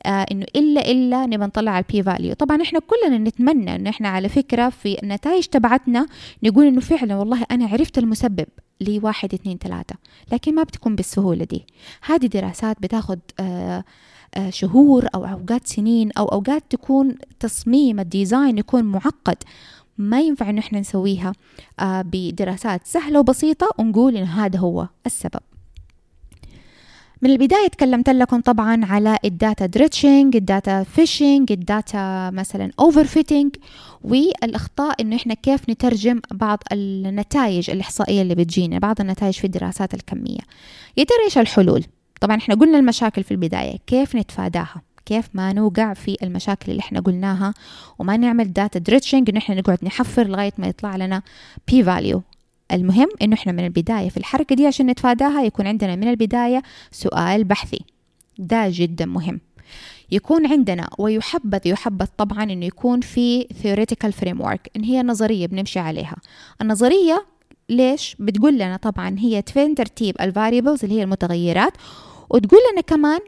آه 0.07 0.27
إنه 0.31 0.47
إلا 0.57 0.91
إلا 0.91 1.27
نبى 1.27 1.45
نطلع 1.45 1.71
على 1.73 1.85
ال 1.89 1.96
P 1.96 2.03
value 2.03 2.35
طبعا 2.35 2.63
إحنا 2.63 2.81
كلنا 2.81 3.19
نتمنى 3.19 3.77
إنه 3.77 3.91
إحنا 3.91 4.09
على 4.09 4.29
فكرة 4.29 4.69
في 4.69 5.03
النتائج 5.03 5.45
تبعتنا 5.45 6.07
نقول 6.43 6.67
إنه 6.67 6.81
فعلا 6.81 7.17
والله 7.17 7.47
أنا 7.51 7.67
عرفت 7.67 7.99
المسبب 7.99 8.47
لواحد 8.81 9.35
اثنين 9.35 9.59
ثلاثة 9.59 9.95
لكن 10.33 10.55
ما 10.55 10.63
بتكون 10.63 10.97
بالسهولة 10.97 11.45
دي. 11.45 11.67
هذه 12.03 12.27
دراسات 12.27 12.77
بتاخد 12.83 13.19
آه، 13.41 13.85
شهور 14.49 15.07
أو 15.15 15.25
أوقات 15.25 15.67
سنين 15.67 16.13
أو 16.13 16.25
أوقات 16.25 16.65
تكون 16.71 17.15
تصميم 17.41 18.01
ال 18.01 18.09
design 18.09 18.59
يكون 18.59 18.85
معقد 18.85 19.37
ما 19.99 20.21
ينفع 20.21 20.51
إنه 20.51 20.61
إحنا 20.61 20.81
نسويها 20.81 21.33
آه، 21.81 22.03
بدراسات 22.03 22.87
سهلة 22.87 23.21
وبسيطة 23.21 23.69
ونقول 23.79 24.17
إن 24.17 24.25
هذا 24.25 24.59
هو 24.59 24.89
السبب. 25.07 25.41
من 27.23 27.31
البداية 27.31 27.69
تكلمت 27.69 28.11
لكم 28.11 28.41
طبعا 28.41 28.85
على 28.85 29.19
ال 29.25 29.33
data 29.33 29.67
dredging 29.67 30.37
ال 30.37 30.46
data 30.46 30.83
fishing 30.83 31.53
ال 31.53 31.68
data 31.68 32.31
مثلا 32.31 32.71
overfitting 32.79 33.57
والأخطاء 34.05 35.03
إنه 35.03 35.17
إحنا 35.17 35.35
كيف 35.35 35.71
نترجم 35.71 36.21
بعض 36.31 36.63
النتائج 36.73 37.71
الإحصائية 37.71 38.23
اللي 38.23 38.35
بتجينا 38.35 38.79
بعض 38.79 39.01
النتائج 39.01 39.35
في 39.35 39.45
الدراسات 39.45 39.95
الكمية. 39.95 40.41
يا 40.97 41.05
ترى 41.05 41.25
إيش 41.25 41.39
الحلول؟ 41.39 41.85
طبعا 42.21 42.37
إحنا 42.37 42.55
قلنا 42.55 42.79
المشاكل 42.79 43.25
في 43.25 43.31
البداية 43.31 43.77
كيف 43.87 44.17
نتفاداها؟ 44.17 44.83
كيف 45.07 45.29
ما 45.35 45.53
نوقع 45.53 45.95
في 45.95 46.17
المشاكل 46.23 46.71
اللي 46.71 46.81
إحنا 46.81 47.01
قلناها؟ 47.01 47.55
وما 47.99 48.17
نعمل 48.17 48.53
data 48.53 48.79
dredging 48.79 49.31
انه 49.31 49.39
إحنا 49.39 49.55
نقعد 49.55 49.79
نحفر 49.85 50.27
لغاية 50.27 50.53
ما 50.59 50.67
يطلع 50.67 50.97
لنا 50.97 51.23
P 51.69 51.85
value 51.85 52.23
المهم 52.73 53.09
إنه 53.23 53.35
إحنا 53.35 53.53
من 53.53 53.65
البداية 53.65 54.09
في 54.09 54.17
الحركة 54.17 54.55
دي 54.55 54.67
عشان 54.67 54.87
نتفاداها 54.87 55.43
يكون 55.43 55.67
عندنا 55.67 55.97
من 55.97 56.09
البداية 56.09 56.63
سؤال 56.91 57.45
بحثي. 57.45 57.81
ده 58.39 58.65
جدا 58.69 59.07
مهم. 59.07 59.41
يكون 60.11 60.47
عندنا 60.47 60.89
ويحبذ 60.99 61.61
يحبذ 61.67 62.07
طبعا 62.19 62.43
إنه 62.43 62.67
يكون 62.67 63.01
في 63.01 63.45
theoretical 63.45 64.11
framework 64.25 64.61
إن 64.77 64.85
هي 64.85 65.03
نظرية 65.03 65.47
بنمشي 65.47 65.79
عليها. 65.79 66.17
النظرية 66.63 67.27
ليش؟ 67.69 68.17
بتقول 68.19 68.55
لنا 68.55 68.77
طبعا 68.77 69.17
هي 69.19 69.43
فين 69.47 69.75
ترتيب 69.75 70.17
ال 70.21 70.27
variables 70.27 70.85
اللي 70.85 70.99
هي 70.99 71.03
المتغيرات 71.03 71.73
وتقول 72.31 72.61
لنا 72.73 72.81
كمان 72.81 73.21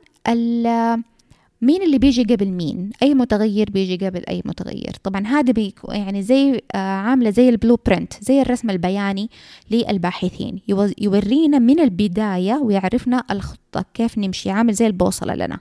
مين 1.63 1.83
اللي 1.83 1.99
بيجي 1.99 2.23
قبل 2.23 2.49
مين؟ 2.49 2.91
أي 3.03 3.15
متغير 3.15 3.71
بيجي 3.71 4.07
قبل 4.07 4.25
أي 4.29 4.43
متغير. 4.45 4.93
طبعا 5.03 5.27
هذا 5.27 5.53
بيكون 5.53 5.95
يعني 5.95 6.23
زي 6.23 6.63
آه 6.75 6.79
عاملة 6.79 7.31
زي 7.31 7.49
ال 7.49 7.79
blueprint 7.87 8.13
زي 8.21 8.43
الرسم 8.43 8.71
البياني 8.71 9.31
للباحثين. 9.71 10.61
يورينا 10.99 11.59
من 11.59 11.81
البداية 11.81 12.55
ويعرفنا 12.55 13.25
الخطة 13.31 13.85
كيف 13.95 14.19
نمشي 14.19 14.51
عامل 14.51 14.75
زي 14.75 14.87
البوصلة 14.87 15.35
لنا. 15.35 15.61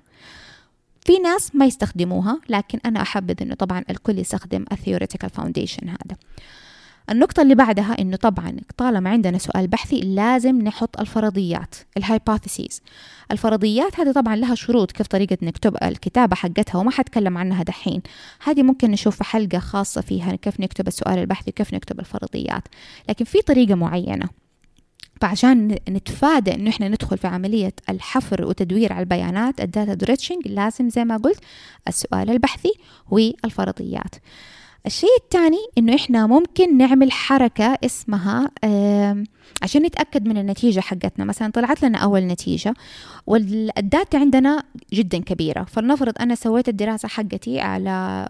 في 1.06 1.18
ناس 1.18 1.56
ما 1.56 1.66
يستخدموها 1.66 2.40
لكن 2.50 2.80
أنا 2.86 3.02
أحبذ 3.02 3.36
أنه 3.42 3.56
طبعا 3.56 3.84
الكل 3.90 4.20
يستخدم 4.20 4.66
ال 4.72 4.77
theoretical 4.77 5.30
foundation 5.30 5.90
هذا. 5.90 6.18
النقطة 7.10 7.42
اللي 7.42 7.56
بعدها 7.56 7.96
إنه 8.00 8.16
طبعا 8.18 8.58
طالما 8.78 9.10
عندنا 9.10 9.38
سؤال 9.38 9.68
بحثي 9.68 10.02
لازم 10.02 10.62
نحط 10.62 11.00
الفرضيات 11.00 11.76
ال 11.98 12.05
hypotheses 12.05 12.82
الفرضيات 13.32 14.00
هذه 14.00 14.12
طبعا 14.12 14.36
لها 14.36 14.56
شروط 14.56 14.92
كيف 14.92 15.08
طريقة 15.08 15.38
نكتب 15.42 15.78
الكتابة 15.84 16.36
حقتها 16.36 16.80
وما 16.80 16.92
حتكلم 16.92 17.38
عنها 17.38 17.64
دحين. 17.64 18.02
هذه 18.44 18.64
ممكن 18.64 18.92
نشوف 18.92 19.16
في 19.16 19.24
حلقة 19.24 19.60
خاصة 19.60 20.02
فيها 20.02 20.36
كيف 20.36 20.60
نكتب 20.60 20.88
السؤال 20.88 21.20
البحثي 21.20 21.50
وكيف 21.50 21.74
نكتب 21.74 22.00
الفرضيات. 22.00 22.64
لكن 23.10 23.26
في 23.26 23.42
طريقة 23.42 23.76
معينة. 23.76 24.30
فعشان 25.22 25.78
نتفادى 25.90 26.54
إنه 26.54 26.70
إحنا 26.70 26.88
ندخل 26.88 27.18
في 27.18 27.28
عملية 27.28 27.74
الحفر 27.90 28.46
وتدوير 28.46 28.94
على 28.94 29.04
البيانات 29.04 29.62
ال 29.62 29.68
data 29.68 29.94
dredging 29.94 30.48
لازم 30.48 30.90
زي 30.90 31.06
ما 31.06 31.18
قلت 31.18 31.40
السؤال 31.88 32.30
البحثي 32.30 32.72
والفرضيات. 33.10 34.16
الشيء 34.86 35.10
الثاني 35.24 35.58
إنه 35.78 35.96
إحنا 35.96 36.28
ممكن 36.28 36.78
نعمل 36.78 37.12
حركة 37.12 37.78
اسمها 37.86 38.52
عشان 39.62 39.82
نتأكد 39.84 40.28
من 40.28 40.38
النتيجة 40.38 40.80
حقتنا. 40.80 41.26
مثلا 41.26 41.52
طلعت 41.52 41.84
لنا 41.84 41.98
أول 41.98 42.22
نتيجة 42.22 42.74
وال 43.28 43.58
data 43.58 44.18
عندنا 44.18 44.64
جدا 44.94 45.18
كبيرة. 45.18 45.64
فلنفرض 45.64 46.14
أنا 46.20 46.36
سويت 46.36 46.70
الدراسة 46.70 47.08
حقتي 47.08 47.60
على 47.60 48.28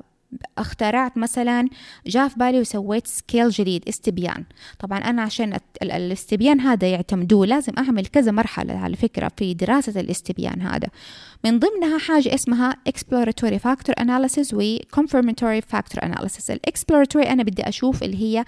اخترعت 0.57 1.17
مثلا 1.17 1.69
جاء 2.07 2.27
في 2.27 2.39
بالي 2.39 2.59
وسويت 2.59 3.07
scale 3.07 3.49
جديد 3.49 3.83
استبيان. 3.89 4.43
طبعا 4.79 4.97
أنا 4.97 5.21
عشان 5.21 5.57
الاستبيان 5.81 6.59
هذا 6.59 6.87
يعتمدوه 6.87 7.45
لازم 7.45 7.73
أعمل 7.77 8.05
كذا 8.05 8.31
مرحلة 8.31 8.73
على 8.73 8.95
فكرة 8.95 9.31
في 9.37 9.53
دراسة 9.53 9.99
الاستبيان 9.99 10.61
هذا. 10.61 10.87
من 11.43 11.59
ضمنها 11.59 11.97
حاجة 11.97 12.35
اسمها 12.35 12.75
exploratory 12.89 13.57
factor 13.57 14.03
analysis 14.03 14.53
و 14.53 14.77
confirmatory 14.77 15.61
factor 15.73 15.99
analysis. 16.05 16.49
ال 16.49 16.56
exploratory 16.56 17.29
أنا 17.29 17.43
بدي 17.43 17.69
أشوف 17.69 18.03
اللي 18.03 18.17
هي 18.21 18.45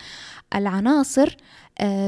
العناصر 0.56 1.38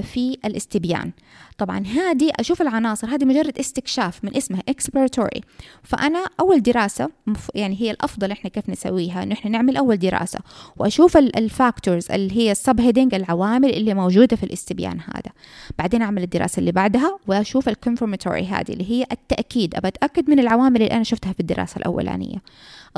في 0.01 0.37
الاستبيان. 0.45 1.11
طبعا 1.57 1.79
هذه 1.79 2.31
أشوف 2.39 2.61
العناصر 2.61 3.07
هذه 3.07 3.25
مجرد 3.25 3.59
استكشاف 3.59 4.23
من 4.23 4.37
اسمها 4.37 4.61
exploratory. 4.71 5.39
فأنا 5.83 6.25
أول 6.39 6.61
دراسة 6.61 7.09
يعني 7.55 7.81
هي 7.81 7.91
الأفضل 7.91 8.31
إحنا 8.31 8.49
كيف 8.49 8.69
نسويها 8.69 9.23
إنه 9.23 9.33
إحنا 9.33 9.51
نعمل 9.51 9.77
أول 9.77 9.97
دراسة. 9.97 10.39
وأشوف 10.77 11.17
ال 11.17 11.29
factors 11.29 12.11
اللي 12.11 12.37
هي 12.37 12.51
ال 12.51 12.81
subheading 12.81 13.13
العوامل 13.13 13.69
اللي 13.73 13.93
موجودة 13.93 14.35
في 14.35 14.43
الاستبيان 14.43 14.99
هذا. 14.99 15.31
بعدين 15.79 16.01
أعمل 16.01 16.23
الدراسة 16.23 16.59
اللي 16.59 16.71
بعدها 16.71 17.19
وأشوف 17.27 17.69
ال 17.69 17.75
confirmatory 17.75 18.45
هذه 18.45 18.71
اللي 18.71 18.91
هي 18.91 19.05
التأكيد. 19.11 19.75
أتأكد 19.75 20.29
من 20.29 20.39
العوامل 20.39 20.81
اللي 20.81 20.93
أنا 20.93 21.03
شفتها 21.03 21.33
في 21.33 21.39
الدراسة 21.39 21.77
الأولانية. 21.77 22.37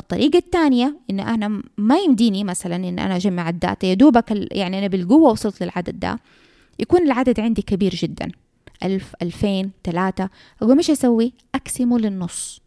الطريقة 0.00 0.38
الثانية 0.38 0.96
إن 1.10 1.20
أنا 1.20 1.62
ما 1.76 1.98
يمديني 1.98 2.44
مثلا 2.44 2.76
إن 2.76 2.98
أنا 2.98 3.16
أجمع 3.16 3.48
الداتا 3.48 3.86
يا 3.86 3.94
دوبك 3.94 4.24
يعني 4.52 4.78
أنا 4.78 4.86
بالقوة 4.86 5.30
وصلت 5.30 5.62
للعدد 5.62 6.00
ده. 6.00 6.18
يكون 6.78 7.02
العدد 7.02 7.40
عندي 7.40 7.62
كبير 7.62 7.94
جدا. 7.94 8.32
ألف 8.82 9.14
ألفين 9.22 9.70
ثلاثة 9.84 10.28
أقوم 10.62 10.76
إيش 10.76 10.90
أسوي؟ 10.90 11.32
أقسمه 11.54 11.98
للنص. 11.98 12.60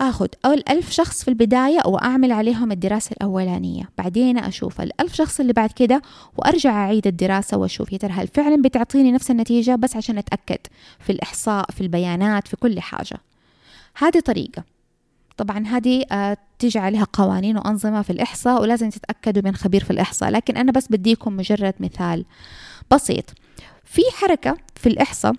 أخذ 0.00 0.28
أول 0.44 0.62
ألف 0.70 0.90
شخص 0.90 1.24
في 1.24 1.28
البداية 1.28 1.80
وأعمل 1.86 2.32
عليهم 2.32 2.72
الدراسة 2.72 3.12
الأولانية. 3.12 3.88
بعدين 3.98 4.38
أشوف 4.38 4.80
الألف 4.80 5.14
شخص 5.14 5.40
اللي 5.40 5.52
بعد 5.52 5.72
كده 5.72 6.02
وأرجع 6.36 6.70
أعيد 6.70 7.06
الدراسة 7.06 7.56
وأشوف 7.56 7.92
يا 7.92 7.98
ترى 7.98 8.12
هل 8.12 8.28
فعلا 8.28 8.62
بتعطيني 8.62 9.12
نفس 9.12 9.30
النتيجة؟ 9.30 9.74
بس 9.74 9.96
عشان 9.96 10.18
أتأكد 10.18 10.58
في 11.00 11.12
الإحصاء 11.12 11.70
في 11.70 11.80
البيانات 11.80 12.48
في 12.48 12.56
كل 12.56 12.80
حاجة. 12.80 13.20
هذه 13.96 14.20
طريقة. 14.20 14.64
طبعا 15.38 15.66
هذه 15.66 16.04
آه، 16.12 16.36
تيجي 16.58 16.78
عليها 16.78 17.06
قوانين 17.12 17.56
وأنظمة 17.56 18.02
في 18.02 18.10
الإحصاء 18.10 18.62
ولازم 18.62 18.90
تتأكدوا 18.90 19.42
من 19.44 19.54
خبير 19.54 19.84
في 19.84 19.90
الإحصاء. 19.90 20.30
لكن 20.30 20.56
أنا 20.56 20.72
بس 20.72 20.88
بديكم 20.90 21.36
مجرد 21.36 21.74
مثال 21.80 22.24
بسيط. 22.90 23.24
في 23.84 24.02
حركة 24.14 24.56
في 24.74 24.88
الإحصاء 24.88 25.32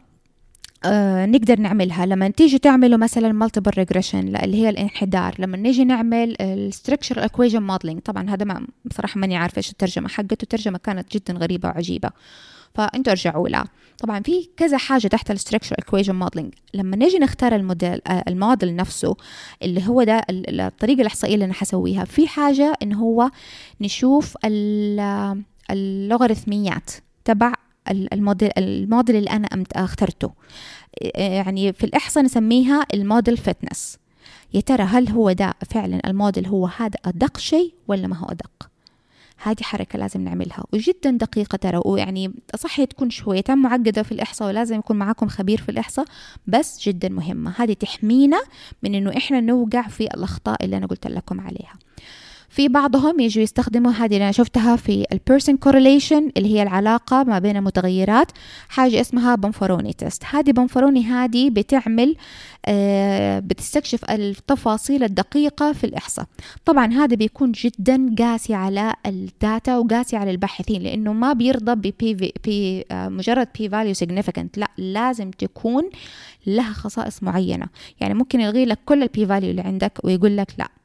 آه 0.85 1.25
نقدر 1.25 1.59
نعملها. 1.59 2.05
لما 2.05 2.29
تيجي 2.29 2.59
تعملوا 2.59 2.97
مثلا 2.97 3.47
multiple 3.47 3.71
regression 3.71 4.15
اللي 4.15 4.57
هي 4.57 4.69
الانحدار. 4.69 5.35
لما 5.39 5.57
نيجي 5.57 5.85
نعمل 5.85 6.35
structural 6.73 7.19
equation 7.19 7.61
modeling 7.71 7.99
طبعا 8.05 8.29
هذا 8.29 8.45
ما 8.45 8.67
بصراحة 8.85 9.19
ماني 9.19 9.37
عارفة 9.37 9.57
إيش 9.57 9.71
الترجمة 9.71 10.09
حقته. 10.09 10.43
الترجمة 10.43 10.77
كانت 10.77 11.17
جدا 11.17 11.33
غريبة 11.33 11.69
وعجيبة. 11.69 12.09
فانتوا 12.79 13.13
ارجعوا 13.13 13.49
لها 13.49 13.65
طبعا 13.97 14.19
في 14.19 14.49
كذا 14.57 14.77
حاجة 14.77 15.07
تحت 15.07 15.31
structural 15.31 15.75
equation 15.83 16.13
modeling. 16.23 16.49
لما 16.73 16.95
نيجي 16.95 17.19
نختار 17.19 17.55
الموديل 17.55 18.01
آه 18.07 18.23
الموديل 18.27 18.75
نفسه 18.75 19.15
اللي 19.63 19.87
هو 19.87 20.03
ده 20.03 20.25
الطريقة 20.29 21.01
الإحصائية 21.01 21.33
اللي 21.33 21.45
أنا 21.45 21.53
حسويها 21.53 22.05
في 22.05 22.27
حاجة 22.27 22.73
إن 22.83 22.93
هو 22.93 23.29
نشوف 23.81 24.37
اللوغاريتميات 24.45 26.91
تبع 27.25 27.53
ال 27.91 28.01
model 28.01 28.49
ال 28.57 28.67
model 28.67 29.15
اللي 29.15 29.29
أنا 29.29 29.47
اخترته. 29.75 30.31
يعني 31.15 31.73
في 31.73 31.83
الإحصاء 31.83 32.23
نسميها 32.23 32.85
ال 32.93 33.01
model 33.01 33.37
fitness 33.37 33.97
يا 34.53 34.61
ترى 34.61 34.83
هل 34.83 35.09
هو 35.09 35.31
ده 35.31 35.53
فعلا 35.69 35.99
الموديل 36.05 36.47
هو 36.47 36.67
هذا 36.67 36.97
أدق 37.05 37.37
شيء 37.37 37.73
ولا 37.87 38.07
ما 38.07 38.17
هو 38.17 38.25
أدق؟ 38.25 38.68
هذه 39.41 39.61
حركة 39.61 39.99
لازم 39.99 40.21
نعملها. 40.21 40.63
وجدا 40.73 41.11
دقيقة 41.11 41.55
ترى 41.55 41.81
ويعني 41.85 42.33
صح 42.55 42.83
تكون 42.83 43.09
شوية 43.09 43.43
معقدة 43.49 44.03
في 44.03 44.11
الإحصاء 44.11 44.47
ولازم 44.47 44.79
يكون 44.79 44.97
معاكم 44.97 45.27
خبير 45.27 45.61
في 45.61 45.69
الإحصاء 45.69 46.05
بس 46.47 46.87
جدا 46.87 47.09
مهمة. 47.09 47.53
هذه 47.57 47.73
تحمينا 47.73 48.41
من 48.83 48.95
إنه 48.95 49.17
إحنا 49.17 49.39
نوقع 49.41 49.87
في 49.87 50.03
الأخطاء 50.03 50.65
اللي 50.65 50.77
أنا 50.77 50.85
قلت 50.85 51.07
لكم 51.07 51.41
عليها. 51.41 51.73
في 52.49 52.67
بعضهم 52.67 53.19
يجوا 53.19 53.43
يستخدموا 53.43 53.91
هذه 53.91 54.13
اللي 54.13 54.23
أنا 54.23 54.31
شفتها 54.31 54.75
في 54.75 55.05
ال 55.11 55.17
Pearson 55.17 55.57
correlation 55.57 56.31
اللي 56.37 56.55
هي 56.55 56.63
العلاقة 56.63 57.23
ما 57.23 57.39
بين 57.39 57.57
المتغيرات. 57.57 58.31
حاجة 58.69 59.01
اسمها 59.01 59.35
Bonferroni 59.35 59.93
test. 59.93 60.23
هذه 60.31 60.51
Bonferroni 60.51 61.03
هذه 61.03 61.49
بتعمل 61.49 62.15
آه 62.65 63.39
بتستكشف 63.39 64.05
التفاصيل 64.09 65.03
الدقيقة 65.03 65.73
في 65.73 65.83
الإحصاء. 65.83 66.25
طبعا 66.65 66.93
هذا 66.93 67.15
بيكون 67.15 67.51
جدا 67.51 68.15
قاسي 68.19 68.53
على 68.53 68.93
ال 69.05 69.20
data 69.20 69.77
وقاسي 69.77 70.15
على 70.15 70.31
الباحثين 70.31 70.81
لأنه 70.81 71.13
ما 71.13 71.33
بيرضى 71.33 71.91
بي 71.91 72.85
آه 72.91 73.09
مجرد 73.09 73.47
P 73.59 73.69
value 73.69 73.93
significant. 73.93 74.49
لا 74.57 74.67
لازم 74.77 75.31
تكون 75.31 75.89
لها 76.47 76.73
خصائص 76.73 77.23
معينة. 77.23 77.67
يعني 77.99 78.13
ممكن 78.13 78.41
يلغي 78.41 78.65
لك 78.65 78.79
كل 78.85 79.03
ال 79.03 79.14
P 79.14 79.25
value 79.25 79.51
اللي 79.51 79.61
عندك 79.61 79.99
ويقول 80.03 80.37
لك 80.37 80.47
لا. 80.57 80.78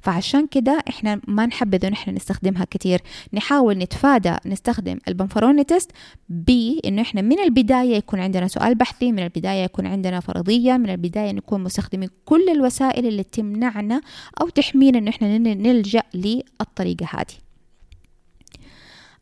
فعشان 0.00 0.46
كده 0.46 0.82
إحنا 0.88 1.20
ما 1.28 1.46
نحبذ 1.46 1.84
ان 1.84 1.92
إحنا 1.92 2.12
نستخدمها 2.12 2.66
كتير. 2.70 3.00
نحاول 3.32 3.78
نتفادى 3.78 4.36
نستخدم 4.46 4.98
ال 5.08 5.13
Bonferroni 5.13 5.64
test 5.64 5.90
بانه 6.28 7.02
إحنا 7.02 7.22
من 7.22 7.38
البداية 7.38 7.96
يكون 7.96 8.20
عندنا 8.20 8.48
سؤال 8.48 8.74
بحثي 8.74 9.12
من 9.12 9.18
البداية 9.22 9.64
يكون 9.64 9.86
عندنا 9.86 10.20
فرضية 10.20 10.72
من 10.76 10.90
البداية 10.90 11.32
نكون 11.32 11.62
مستخدمين 11.62 12.08
كل 12.24 12.48
الوسائل 12.48 13.06
اللي 13.06 13.22
تمنعنا 13.22 14.00
أو 14.40 14.48
تحمينا 14.48 14.98
إنه 14.98 15.10
إحنا 15.10 15.38
نلجأ 15.38 16.02
للطريقة 16.14 17.06
هذه. 17.10 17.45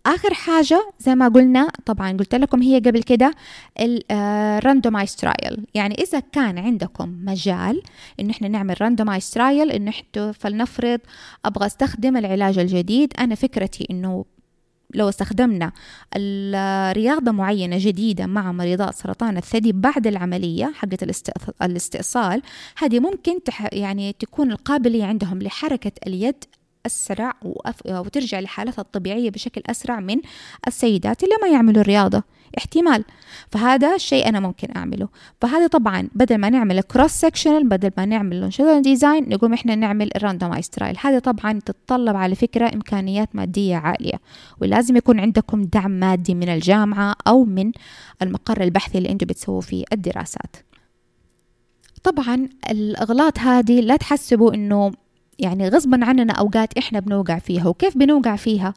آخر 0.06 0.34
حاجة 0.34 0.90
زي 0.98 1.14
ما 1.14 1.28
قلنا 1.28 1.68
طبعا 1.86 2.12
قلت 2.12 2.34
لكم 2.34 2.62
هي 2.62 2.78
قبل 2.78 3.02
كده 3.02 3.34
ال 4.10 4.20
randomized 4.20 5.16
trial 5.16 5.66
يعني 5.74 5.94
إذا 5.94 6.20
كان 6.20 6.58
عندكم 6.58 7.16
مجال 7.24 7.82
إن 8.20 8.30
إحنا 8.30 8.48
نعمل 8.48 8.82
randomized 8.82 9.30
trial 9.30 9.70
انه 9.70 9.90
إحنا 9.90 10.32
فلنفرض 10.32 11.00
أبغى 11.44 11.66
أستخدم 11.66 12.16
العلاج 12.16 12.58
الجديد 12.58 13.12
أنا 13.18 13.34
فكرتي 13.34 13.86
إنه 13.90 14.24
لو 14.94 15.08
استخدمنا 15.08 15.72
الرياضة 16.16 17.32
معينة 17.32 17.76
جديدة 17.80 18.26
مع 18.26 18.52
مريضات 18.52 18.94
سرطان 18.94 19.36
الثدي 19.36 19.72
بعد 19.72 20.06
العملية 20.06 20.72
حقت 20.74 21.04
الاستئصال 21.62 22.42
هذه 22.78 23.00
ممكن 23.00 23.38
يعني 23.72 24.12
تكون 24.12 24.52
القابلية 24.52 25.04
عندهم 25.04 25.42
لحركة 25.42 25.92
اليد 26.06 26.44
أسرع 26.86 27.32
وترجع 27.86 28.40
لحالتها 28.40 28.82
الطبيعية 28.82 29.30
بشكل 29.30 29.62
أسرع 29.66 30.00
من 30.00 30.16
السيدات 30.66 31.24
اللي 31.24 31.34
ما 31.42 31.48
يعملوا 31.48 31.80
الرياضة. 31.80 32.22
احتمال. 32.58 33.04
فهذا 33.50 33.94
الشيء 33.94 34.28
أنا 34.28 34.40
ممكن 34.40 34.68
أعمله. 34.76 35.08
فهذا 35.40 35.66
طبعا 35.66 36.08
بدل 36.14 36.38
ما 36.38 36.50
نعمل 36.50 36.80
cross-sectional 36.80 37.68
بدل 37.68 37.90
ما 37.96 38.04
نعمل 38.04 38.40
longitudinal 38.40 38.82
design 38.82 39.28
نقوم 39.28 39.52
إحنا 39.52 39.74
نعمل 39.74 40.10
ال 40.16 40.21
randomized 40.21 40.70
trial 40.70 40.96
هذا 41.00 41.18
طبعا 41.18 41.60
تتطلب 41.66 42.16
على 42.16 42.34
فكرة 42.34 42.74
إمكانيات 42.74 43.36
مادية 43.36 43.76
عالية 43.76 44.20
ولازم 44.60 44.96
يكون 44.96 45.20
عندكم 45.20 45.62
دعم 45.62 45.90
مادي 45.90 46.34
من 46.34 46.48
الجامعة 46.48 47.16
أو 47.26 47.44
من 47.44 47.72
المقر 48.22 48.62
البحثي 48.62 48.98
اللي 48.98 49.10
أنتم 49.10 49.26
بتسووا 49.26 49.60
فيه 49.60 49.84
الدراسات. 49.92 50.56
طبعا 52.02 52.48
الأغلاط 52.70 53.38
هذه 53.38 53.80
لا 53.80 53.96
تحسبوا 53.96 54.54
إنه 54.54 54.92
يعني 55.38 55.68
غصبا 55.68 56.04
عننا 56.04 56.32
أوقات 56.32 56.78
إحنا 56.78 57.00
بنوقع 57.00 57.38
فيها 57.38 57.68
وكيف 57.68 57.98
بنوقع 57.98 58.36
فيها؟ 58.36 58.74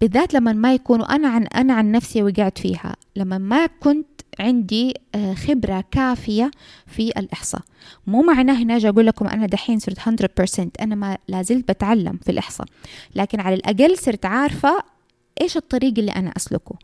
بالذات 0.00 0.34
لما 0.34 0.52
ما 0.52 0.74
يكونوا 0.74 1.14
أنا 1.14 1.28
عن 1.28 1.46
أنا 1.46 1.74
عن 1.74 1.92
نفسي 1.92 2.22
وقعت 2.22 2.58
فيها 2.58 2.96
لما 3.16 3.38
ما 3.38 3.66
كنت 3.66 4.06
عندي 4.40 4.94
آه، 5.14 5.34
خبرة 5.34 5.84
كافية 5.90 6.50
في 6.86 7.08
الإحصاء. 7.08 7.60
مو 8.06 8.22
معناه 8.22 8.54
هنا 8.54 8.76
أجي 8.76 8.88
أقول 8.88 9.06
لكم 9.06 9.26
أنا 9.26 9.46
دحين 9.46 9.78
صرت 9.78 9.98
100% 9.98 10.68
أنا 10.80 10.94
ما 10.94 11.18
لازلت 11.28 11.68
بتعلم 11.68 12.18
في 12.24 12.30
الإحصاء. 12.32 12.66
لكن 13.14 13.40
على 13.40 13.54
الأقل 13.54 13.98
صرت 13.98 14.26
عارفة 14.26 14.82
إيش 15.40 15.56
الطريق 15.56 15.94
اللي 15.98 16.12
أنا 16.12 16.32
أسلكه؟ 16.36 16.74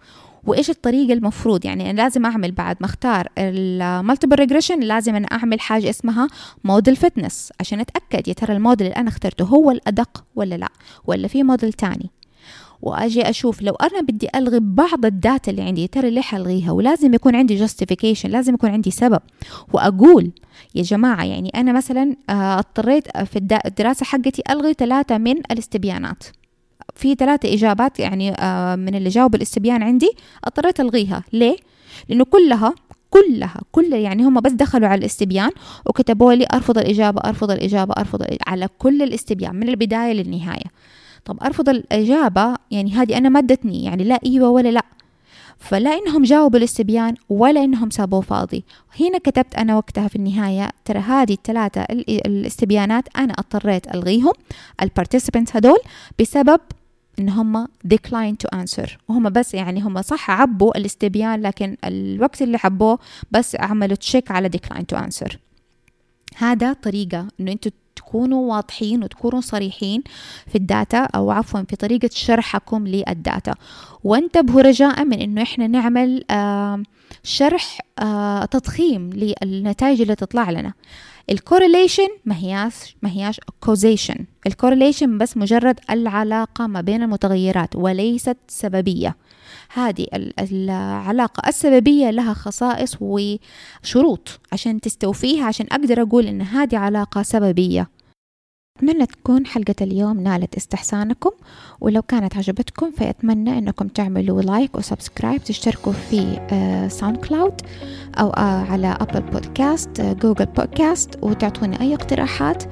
وإيش 0.47 0.71
الطريقة 0.71 1.13
المفروض؟ 1.13 1.65
يعني 1.65 1.91
أنا 1.91 2.03
لازم 2.03 2.27
أعمل 2.27 2.53
بعد 2.53 2.77
ما 2.81 2.87
أختار 2.87 3.29
ال 3.39 3.50
multiple 3.50 4.37
regression 4.37 4.81
لازم 4.81 5.17
أنا 5.17 5.27
أعمل 5.27 5.61
حاجة 5.61 5.91
اسمها 5.91 6.29
model 6.65 6.97
fitness 6.97 7.53
عشان 7.61 7.81
أتأكد 7.81 8.29
يا 8.29 8.33
ترى 8.33 8.57
الموديل 8.57 8.87
اللي 8.87 8.97
أنا 8.97 9.09
اخترته 9.09 9.45
هو 9.45 9.71
الأدق 9.71 10.25
ولا 10.37 10.55
لا 10.55 10.69
ولا 11.05 11.29
في 11.29 11.43
موديل 11.43 11.73
تاني. 11.73 12.11
وأجي 12.83 13.31
أشوف 13.31 13.63
لو 13.63 13.75
أنا 13.75 14.01
بدي 14.01 14.29
ألغي 14.35 14.59
بعض 14.61 15.07
ال 15.07 15.16
data 15.16 15.51
اللي 15.51 15.63
عندي 15.63 15.87
ترى 15.87 16.11
ليه 16.11 16.21
حلغيها 16.21 16.73
ولازم 16.73 17.15
يكون 17.15 17.37
عندي 17.37 17.57
justification 17.57 18.31
لازم 18.31 18.55
يكون 18.55 18.71
عندي 18.71 18.91
سبب. 18.91 19.21
وأقول 19.73 20.31
يا 20.75 20.83
جماعة 20.83 21.25
يعني 21.25 21.49
أنا 21.55 21.73
مثلا 21.73 22.17
آه، 22.31 22.59
اضطريت 22.59 23.19
في 23.19 23.59
الدراسة 23.67 24.07
حقتي 24.07 24.43
ألغي 24.51 24.73
ثلاثة 24.73 25.19
من 25.19 25.37
الاستبيانات. 25.51 26.25
في 26.97 27.15
ثلاثة 27.15 27.55
إجابات 27.55 28.01
يعني 28.01 28.33
آه، 28.33 28.77
من 28.77 28.95
اللي 28.95 29.09
جاوبوا 29.09 29.37
الاستبيان 29.37 29.83
عندي 29.83 30.11
اضطريت 30.45 30.81
ألغيها. 30.81 31.25
ليه؟ 31.33 31.57
لأنه 32.09 32.25
كلها 32.25 32.75
كلها 33.11 33.61
كلها 33.73 33.99
يعني 33.99 34.25
هم 34.25 34.41
بس 34.41 34.53
دخلوا 34.53 34.89
على 34.89 34.99
الاستبيان 34.99 35.51
وكتبوا 35.87 36.33
لي 36.33 36.47
أرفض 36.55 36.79
الإجابة 36.79 37.21
أرفض 37.21 37.51
الإجابة 37.51 37.95
أرفض 37.97 38.23
الإجابة 38.23 38.45
على 38.47 38.69
كل 38.79 39.03
الاستبيان 39.03 39.57
من 39.57 39.69
البداية 39.69 40.13
للنهاية. 40.13 40.67
طب 41.25 41.43
أرفض 41.43 41.69
الإجابة 41.69 42.55
يعني 42.71 42.93
هذه 42.93 43.19
أنا 43.19 43.29
ما 43.29 43.39
ادتني 43.39 43.85
يعني 43.85 44.05
لا 44.05 44.19
إيوة 44.27 44.49
ولا 44.49 44.69
لا. 44.69 44.83
فلا 45.59 45.99
إنهم 45.99 46.23
جاوبوا 46.23 46.59
الاستبيان 46.59 47.15
ولا 47.29 47.65
إنهم 47.65 47.91
سابوه 47.91 48.21
فاضي. 48.21 48.65
هنا 49.01 49.19
كتبت 49.19 49.55
أنا 49.55 49.77
وقتها 49.77 50.09
في 50.09 50.17
النهاية 50.17 50.71
ترى 50.85 50.99
هذه 50.99 51.33
الثلاثة 51.33 51.83
الاستبيانات 52.27 53.05
أنا 53.17 53.33
اضطريت 53.33 53.95
ألغيهم 53.95 54.33
ال 54.83 54.89
participants 54.89 55.57
هدول 55.57 55.79
بسبب 56.21 56.61
إن 57.19 57.29
هم 57.29 57.67
decline 57.95 58.35
to 58.45 58.59
answer. 58.59 58.91
وهم 59.09 59.31
بس 59.31 59.55
يعني 59.55 59.83
هم 59.83 60.03
صح 60.03 60.31
عبوا 60.31 60.79
الاستبيان 60.79 61.43
لكن 61.43 61.77
الوقت 61.85 62.43
اللي 62.43 62.59
حبوه 62.59 62.99
بس 63.31 63.57
عملوا 63.57 63.97
check 63.97 64.31
على 64.31 64.51
decline 64.57 64.85
to 64.95 64.99
answer. 64.99 65.37
هذا 66.37 66.73
طريقة 66.73 67.29
إنه 67.41 67.53
أنتوا 67.53 67.73
تكونوا 67.97 68.55
واضحين 68.55 69.05
وتكونوا 69.05 69.41
صريحين 69.41 70.03
في 70.47 70.59
ال 70.59 70.67
data 70.67 70.99
أو 70.99 71.31
عفوا 71.31 71.63
في 71.63 71.77
طريقة 71.77 72.11
شرحكم 72.13 72.87
لل 72.87 73.06
data. 73.06 73.55
وانتبهوا 74.05 74.63
رجاء 74.63 75.05
من 75.05 75.21
إنه 75.21 75.43
إحنا 75.43 75.67
نعمل 75.67 76.25
آه 76.31 76.83
شرح 77.23 77.79
آه 77.99 78.45
تضخيم 78.45 79.11
للنتائج 79.11 80.01
اللي 80.01 80.15
تطلع 80.15 80.51
لنا. 80.51 80.73
ال 81.31 81.37
correlation 81.37 82.09
ما 82.25 82.37
هياش 82.37 82.97
ما 83.03 83.11
هياش 83.11 83.41
causation 83.61 84.27
ال 84.47 84.53
correlation 84.53 85.19
بس 85.19 85.37
مجرد 85.37 85.81
العلاقة 85.91 86.67
ما 86.67 86.81
بين 86.81 87.03
المتغيرات 87.03 87.77
وليست 87.77 88.37
سببية. 88.49 89.17
هذه 89.73 90.07
العلاقة 90.39 91.49
السببية 91.49 92.11
لها 92.11 92.35
خصائص 92.35 92.97
وشروط 93.01 94.41
عشان 94.53 94.81
تستوفيها 94.81 95.45
عشان 95.45 95.67
أقدر 95.73 96.03
أقول 96.03 96.27
إن 96.27 96.43
هذه 96.43 96.77
علاقة 96.77 97.23
سببية. 97.23 97.89
أتمنى 98.77 99.07
تكون 99.07 99.47
حلقة 99.47 99.75
اليوم 99.81 100.21
نالت 100.21 100.57
استحسانكم 100.57 101.31
ولو 101.81 102.03
كانت 102.03 102.37
عجبتكم 102.37 102.91
فأتمنى 102.91 103.59
أنكم 103.59 103.89
تعملوا 103.89 104.43
like 104.43 104.75
و 104.75 104.82
subscribe 104.82 105.45
تشتركوا 105.45 105.93
في 105.93 106.19
Sound 106.91 107.17
آه، 107.17 107.29
Cloud 107.29 107.61
أو 108.19 108.31
آه، 108.31 108.65
على 108.73 108.97
Apple 109.01 109.21
Podcast 109.21 110.01
Google 110.01 110.47
Podcast 110.47 111.19
وتعطوني 111.23 111.81
أي 111.81 111.95
اقتراحات 111.95 112.65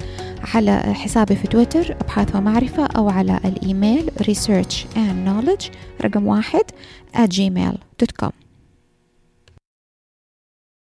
على 0.55 0.79
حسابي 0.95 1.37
في 1.37 1.47
تويتر 1.47 1.97
أبحاث 2.01 2.37
ومعرفة 2.37 2.87
أو 2.87 3.09
على 3.09 3.41
ال 3.45 3.56
email 3.56 4.11
research 4.21 4.97
and 4.97 5.29
knowledge 5.29 5.71
رقم 6.05 6.27
واحد 6.27 6.65
at 7.17 7.29
gmail.com 7.29 8.44